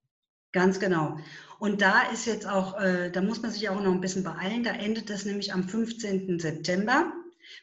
Ganz 0.52 0.80
genau. 0.80 1.18
Und 1.60 1.82
da 1.82 2.02
ist 2.12 2.26
jetzt 2.26 2.46
auch, 2.46 2.78
da 2.78 3.22
muss 3.22 3.42
man 3.42 3.50
sich 3.50 3.70
auch 3.70 3.82
noch 3.82 3.92
ein 3.92 4.02
bisschen 4.02 4.24
beeilen. 4.24 4.64
Da 4.64 4.72
endet 4.72 5.10
das 5.10 5.26
nämlich 5.26 5.52
am 5.52 5.64
15. 5.64 6.38
September. 6.38 7.12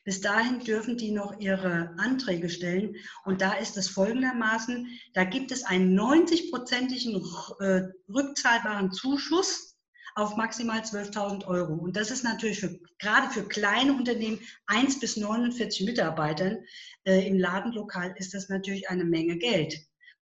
Bis 0.05 0.21
dahin 0.21 0.61
dürfen 0.61 0.97
die 0.97 1.12
noch 1.12 1.38
ihre 1.40 1.95
Anträge 1.99 2.49
stellen. 2.49 2.97
Und 3.25 3.40
da 3.40 3.55
ist 3.55 3.77
es 3.77 3.88
folgendermaßen, 3.88 4.87
da 5.14 5.25
gibt 5.25 5.53
es 5.53 5.64
einen 5.64 5.99
90-prozentigen 5.99 7.23
äh, 7.61 7.88
rückzahlbaren 8.09 8.93
Zuschuss 8.93 9.71
auf 10.14 10.37
maximal 10.37 10.81
12.000 10.81 11.47
Euro. 11.47 11.75
Und 11.75 11.97
das 11.97 12.11
ist 12.11 12.25
natürlich 12.25 12.61
für, 12.61 12.79
gerade 12.99 13.31
für 13.31 13.47
kleine 13.47 13.93
Unternehmen, 13.93 14.40
1 14.66 15.01
bis 15.01 15.16
49 15.16 15.87
Mitarbeitern 15.87 16.59
äh, 17.05 17.27
im 17.27 17.38
Ladenlokal 17.38 18.14
ist 18.19 18.35
das 18.35 18.49
natürlich 18.49 18.88
eine 18.88 19.05
Menge 19.05 19.38
Geld, 19.38 19.75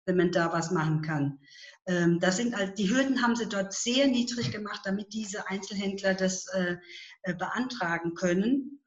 wenn 0.06 0.18
man 0.18 0.32
da 0.32 0.52
was 0.52 0.72
machen 0.72 1.02
kann. 1.02 1.40
Ähm, 1.88 2.20
das 2.20 2.38
sind, 2.38 2.54
also 2.54 2.74
die 2.74 2.90
Hürden 2.90 3.22
haben 3.22 3.36
sie 3.36 3.48
dort 3.48 3.74
sehr 3.74 4.08
niedrig 4.08 4.52
gemacht, 4.52 4.82
damit 4.84 5.14
diese 5.14 5.48
Einzelhändler 5.48 6.14
das 6.14 6.48
äh, 6.54 6.78
äh 7.24 7.34
beantragen 7.34 8.14
können. 8.14 8.82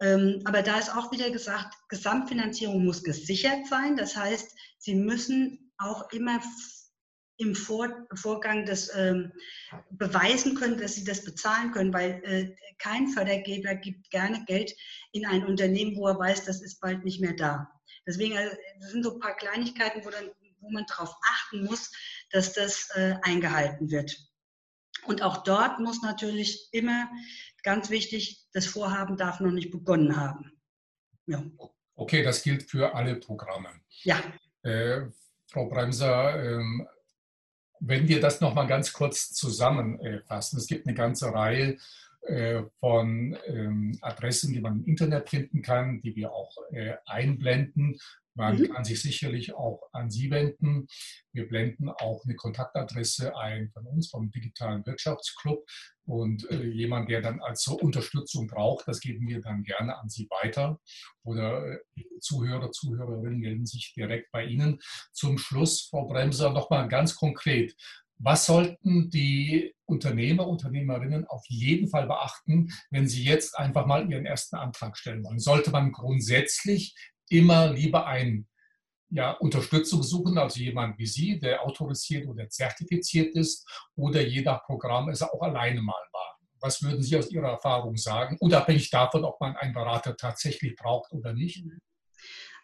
Ähm, 0.00 0.42
aber 0.44 0.62
da 0.62 0.78
ist 0.78 0.94
auch 0.94 1.10
wieder 1.10 1.30
gesagt, 1.30 1.74
Gesamtfinanzierung 1.88 2.84
muss 2.84 3.02
gesichert 3.02 3.66
sein. 3.66 3.96
Das 3.96 4.16
heißt, 4.16 4.54
Sie 4.78 4.94
müssen 4.94 5.72
auch 5.78 6.10
immer 6.12 6.40
im 7.38 7.54
Vor 7.54 7.88
Vorgang 8.14 8.64
das 8.64 8.94
ähm, 8.94 9.32
beweisen 9.90 10.54
können, 10.54 10.78
dass 10.78 10.94
sie 10.94 11.04
das 11.04 11.24
bezahlen 11.24 11.72
können, 11.72 11.92
weil 11.92 12.22
äh, 12.24 12.56
kein 12.78 13.08
Fördergeber 13.08 13.74
gibt 13.74 14.10
gerne 14.10 14.44
Geld 14.46 14.72
in 15.12 15.26
ein 15.26 15.44
Unternehmen, 15.44 15.96
wo 15.96 16.08
er 16.08 16.18
weiß, 16.18 16.44
das 16.44 16.62
ist 16.62 16.80
bald 16.80 17.04
nicht 17.04 17.20
mehr 17.20 17.34
da. 17.34 17.70
Deswegen 18.06 18.36
also, 18.36 18.56
das 18.80 18.90
sind 18.90 19.02
so 19.02 19.14
ein 19.14 19.20
paar 19.20 19.36
Kleinigkeiten, 19.36 20.04
wo, 20.04 20.10
dann, 20.10 20.30
wo 20.60 20.70
man 20.70 20.86
darauf 20.86 21.14
achten 21.28 21.64
muss, 21.64 21.92
dass 22.30 22.52
das 22.54 22.88
äh, 22.94 23.16
eingehalten 23.22 23.90
wird. 23.90 24.16
Und 25.04 25.22
auch 25.22 25.44
dort 25.44 25.78
muss 25.78 26.02
natürlich 26.02 26.68
immer 26.72 27.08
ganz 27.62 27.90
wichtig, 27.90 28.45
das 28.56 28.66
Vorhaben 28.66 29.18
darf 29.18 29.40
noch 29.40 29.52
nicht 29.52 29.70
begonnen 29.70 30.16
haben. 30.16 30.50
Ja. 31.26 31.44
Okay, 31.94 32.22
das 32.22 32.42
gilt 32.42 32.62
für 32.62 32.94
alle 32.94 33.16
Programme. 33.16 33.68
Ja. 34.02 34.18
Äh, 34.62 35.02
Frau 35.46 35.68
Bremser, 35.68 36.42
ähm, 36.42 36.88
wenn 37.80 38.08
wir 38.08 38.18
das 38.18 38.40
nochmal 38.40 38.66
ganz 38.66 38.94
kurz 38.94 39.30
zusammenfassen, 39.34 40.58
es 40.58 40.66
gibt 40.66 40.86
eine 40.86 40.96
ganze 40.96 41.34
Reihe 41.34 41.76
äh, 42.22 42.62
von 42.80 43.36
ähm, 43.46 43.98
Adressen, 44.00 44.54
die 44.54 44.60
man 44.60 44.78
im 44.78 44.84
Internet 44.86 45.28
finden 45.28 45.60
kann, 45.60 46.00
die 46.00 46.16
wir 46.16 46.32
auch 46.32 46.56
äh, 46.70 46.94
einblenden, 47.04 48.00
Man 48.36 48.58
mhm. 48.58 48.72
kann 48.72 48.84
sich 48.84 49.00
sicherlich 49.00 49.54
auch 49.54 49.80
an 49.92 50.10
Sie 50.10 50.30
wenden. 50.30 50.86
Wir 51.32 51.48
blenden 51.48 51.88
auch 51.88 52.22
eine 52.24 52.36
Kontaktadresse 52.36 53.36
ein 53.36 53.70
von 53.70 53.86
uns, 53.86 54.10
vom 54.10 54.30
Digitalen 54.30 54.84
Wirtschaftsclub. 54.86 55.66
Und 56.04 56.48
äh, 56.50 56.62
jemand, 56.64 57.10
der 57.10 57.22
dann 57.22 57.40
also 57.40 57.76
Unterstützung 57.78 58.46
braucht, 58.46 58.86
das 58.86 59.00
geben 59.00 59.26
wir 59.26 59.40
dann 59.40 59.62
gerne 59.62 59.96
an 59.98 60.08
Sie 60.08 60.28
weiter. 60.30 60.78
Oder 61.24 61.66
äh, 61.72 61.78
Zuhörer, 62.20 62.70
Zuhörerinnen 62.70 63.40
melden 63.40 63.66
sich 63.66 63.92
direkt 63.96 64.30
bei 64.30 64.44
Ihnen. 64.44 64.78
Zum 65.12 65.38
Schluss, 65.38 65.88
Frau 65.90 66.06
Bremser, 66.06 66.50
nochmal 66.50 66.88
ganz 66.88 67.16
konkret. 67.16 67.74
Was 68.18 68.46
sollten 68.46 69.10
die 69.10 69.74
Unternehmer, 69.84 70.46
Unternehmerinnen 70.46 71.26
auf 71.26 71.44
jeden 71.48 71.88
Fall 71.88 72.06
beachten, 72.06 72.70
wenn 72.90 73.08
sie 73.08 73.22
jetzt 73.22 73.58
einfach 73.58 73.86
mal 73.86 74.10
ihren 74.10 74.24
ersten 74.24 74.56
Antrag 74.56 74.96
stellen 74.96 75.22
wollen? 75.22 75.38
Sollte 75.38 75.70
man 75.70 75.92
grundsätzlich 75.92 76.94
immer 77.28 77.72
lieber 77.72 78.06
ein 78.06 78.46
ja, 79.08 79.32
Unterstützung 79.32 80.02
suchen, 80.02 80.36
also 80.38 80.60
jemand 80.60 80.98
wie 80.98 81.06
Sie, 81.06 81.38
der 81.38 81.64
autorisiert 81.64 82.26
oder 82.26 82.48
zertifiziert 82.48 83.34
ist, 83.34 83.66
oder 83.94 84.20
je 84.20 84.42
nach 84.42 84.64
Programm 84.64 85.08
es 85.08 85.22
auch 85.22 85.40
alleine 85.40 85.80
mal 85.80 85.92
wagen. 86.12 86.48
Was 86.60 86.82
würden 86.82 87.02
Sie 87.02 87.16
aus 87.16 87.30
Ihrer 87.30 87.50
Erfahrung 87.50 87.96
sagen, 87.96 88.36
unabhängig 88.40 88.90
davon, 88.90 89.24
ob 89.24 89.40
man 89.40 89.56
einen 89.56 89.72
Berater 89.74 90.16
tatsächlich 90.16 90.74
braucht 90.74 91.12
oder 91.12 91.32
nicht? 91.32 91.62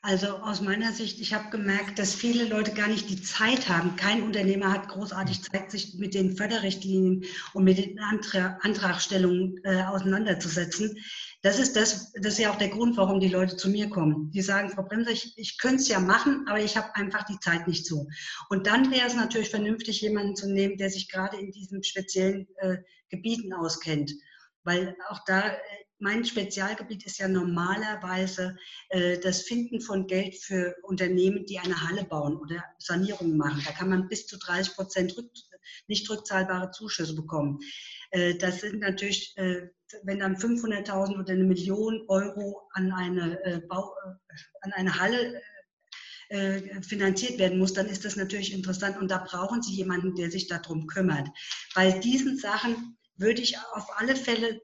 Also 0.05 0.38
aus 0.38 0.61
meiner 0.61 0.91
Sicht, 0.91 1.21
ich 1.21 1.33
habe 1.33 1.51
gemerkt, 1.51 2.01
dass 2.01 2.12
viele 2.12 2.45
Leute 2.47 2.73
gar 2.73 2.88
nicht 2.88 3.09
die 3.09 3.23
Zeit 3.23 3.69
haben. 3.69 3.95
Kein 3.95 4.25
Unternehmer 4.25 4.73
hat 4.73 4.88
großartig 4.88 5.45
Zeit, 5.45 5.71
sich 5.71 5.95
mit 5.95 6.15
den 6.15 6.37
Förderrichtlinien 6.37 7.25
und 7.55 7.62
mit 7.62 7.79
den 7.79 8.01
Antra 8.01 8.59
Antragstellungen 8.62 9.61
äh, 9.62 9.85
auseinanderzusetzen. 9.85 10.99
Das 11.43 11.61
ist, 11.61 11.77
das, 11.77 12.12
das 12.15 12.33
ist 12.33 12.41
ja 12.41 12.51
auch 12.51 12.59
der 12.59 12.71
Grund, 12.71 12.97
warum 12.97 13.21
die 13.21 13.29
Leute 13.29 13.57
zu 13.57 13.71
mir 13.71 13.91
kommen. 13.91 14.33
Die 14.33 14.43
sagen, 14.43 14.71
Frau 14.71 14.83
Bremser, 14.83 15.12
ich, 15.12 15.35
ich 15.37 15.57
könnte 15.59 15.77
es 15.77 15.88
ja 15.88 16.01
machen, 16.01 16.47
aber 16.49 16.59
ich 16.59 16.77
habe 16.77 16.93
einfach 16.97 17.23
die 17.23 17.38
Zeit 17.38 17.69
nicht 17.69 17.87
zu. 17.87 18.09
Und 18.49 18.67
dann 18.67 18.91
wäre 18.91 19.07
es 19.07 19.15
natürlich 19.15 19.51
vernünftig, 19.51 20.01
jemanden 20.01 20.35
zu 20.35 20.51
nehmen, 20.51 20.79
der 20.79 20.91
sich 20.91 21.09
gerade 21.09 21.37
in 21.37 21.53
diesen 21.53 21.85
speziellen 21.85 22.49
äh, 22.57 22.79
Gebieten 23.09 23.53
auskennt. 23.53 24.11
Weil 24.65 24.97
auch 25.09 25.21
da 25.27 25.49
äh, 25.49 25.59
mein 26.03 26.25
Spezialgebiet 26.25 27.07
ist 27.07 27.19
ja 27.19 27.29
normalerweise 27.29 28.57
äh, 28.88 29.19
das 29.19 29.43
Finden 29.43 29.81
von 29.81 30.09
Geld 30.09 30.35
für 30.35 30.75
Unternehmen, 30.83 31.47
die 31.47 31.61
eine 31.61 31.81
Halle 31.88 32.05
bauen 32.05 32.37
oder 32.37 32.65
Sanierungen 32.79 33.37
machen. 33.37 33.62
Da 33.65 33.71
kann 33.71 33.88
man 33.88 34.09
bis 34.09 34.27
zu 34.27 34.37
30 34.37 34.75
Prozent 34.75 35.17
rück, 35.17 35.31
nicht 35.87 36.11
rückzahlbare 36.11 36.73
Zuschüsse 36.73 37.15
bekommen. 37.15 37.61
Äh, 38.11 38.35
das 38.35 38.61
sind 38.61 38.81
natürlich, 38.81 39.33
äh, 39.37 39.69
wenn 40.03 40.19
dann 40.19 40.37
500.000 40.37 41.21
oder 41.21 41.33
eine 41.33 41.45
Million 41.45 42.03
Euro 42.09 42.69
an 42.73 42.93
eine, 42.93 43.38
äh, 43.45 43.61
Bau, 43.61 43.95
äh, 44.05 44.35
an 44.62 44.73
eine 44.73 44.99
Halle 44.99 45.41
äh, 46.31 46.83
finanziert 46.83 47.38
werden 47.38 47.59
muss, 47.59 47.75
dann 47.75 47.87
ist 47.87 48.05
das 48.05 48.17
natürlich 48.17 48.53
interessant. 48.53 48.99
Und 48.99 49.09
da 49.09 49.19
brauchen 49.19 49.62
Sie 49.62 49.75
jemanden, 49.75 50.17
der 50.17 50.33
sich 50.33 50.49
darum 50.49 50.88
kümmert. 50.88 51.29
Bei 51.77 51.93
diesen 51.93 52.38
Sachen 52.38 52.99
würde 53.15 53.41
ich 53.41 53.57
auf 53.75 53.87
alle 54.01 54.17
Fälle 54.17 54.61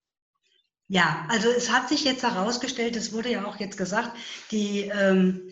Ja, 0.87 1.25
also 1.27 1.49
es 1.49 1.69
hat 1.69 1.89
sich 1.89 2.05
jetzt 2.05 2.23
herausgestellt, 2.23 2.95
es 2.95 3.11
wurde 3.11 3.31
ja 3.31 3.43
auch 3.43 3.59
jetzt 3.59 3.77
gesagt, 3.77 4.15
die 4.51 4.83
ähm, 4.83 5.51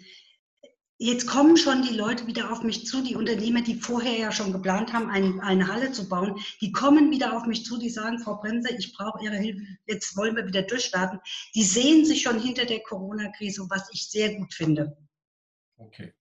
Jetzt 1.04 1.26
kommen 1.26 1.58
schon 1.58 1.82
die 1.82 1.96
Leute 1.96 2.28
wieder 2.28 2.52
auf 2.52 2.62
mich 2.62 2.86
zu, 2.86 3.02
die 3.02 3.16
Unternehmer, 3.16 3.64
die 3.64 3.74
vorher 3.74 4.20
ja 4.20 4.32
schon 4.32 4.54
geplant 4.54 4.94
haben, 4.94 5.10
ein, 5.10 5.40
eine 5.40 5.68
Halle 5.68 5.92
zu 5.92 6.08
bauen, 6.08 6.40
die 6.62 6.72
kommen 6.72 7.10
wieder 7.10 7.36
auf 7.36 7.48
mich 7.48 7.66
zu, 7.66 7.80
die 7.80 7.90
sagen, 7.90 8.20
Frau 8.20 8.36
Bremser, 8.36 8.78
ich 8.78 8.94
brauche 8.94 9.24
Ihre 9.24 9.36
Hilfe, 9.36 9.66
jetzt 9.88 10.16
wollen 10.16 10.36
wir 10.36 10.46
wieder 10.46 10.62
durchstarten. 10.62 11.20
Die 11.56 11.64
sehen 11.64 12.06
sich 12.06 12.22
schon 12.22 12.40
hinter 12.40 12.66
der 12.66 12.84
Corona-Krise, 12.84 13.66
was 13.68 13.90
ich 13.92 14.12
sehr 14.12 14.36
gut 14.36 14.54
finde. 14.54 14.96
Okay. 15.78 16.14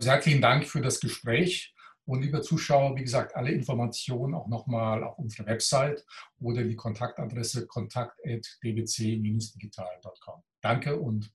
Herzlichen 0.00 0.40
Dank 0.40 0.68
für 0.68 0.80
das 0.80 1.00
Gespräch. 1.00 1.74
Und 2.04 2.22
liebe 2.22 2.42
Zuschauer, 2.42 2.94
wie 2.94 3.02
gesagt, 3.02 3.34
alle 3.34 3.50
Informationen 3.50 4.34
auch 4.34 4.46
nochmal 4.46 5.02
auf 5.02 5.18
unserer 5.18 5.46
Website 5.46 6.06
oder 6.38 6.62
die 6.62 6.76
Kontaktadresse 6.76 7.66
kontakt.dbc-digital.com. 7.66 10.44
Danke 10.60 10.96
und 10.96 11.32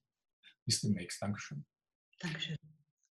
bis 0.64 0.80
demnächst. 0.80 1.20
Dankeschön. 1.20 1.66
Dankeschön. 2.26 2.56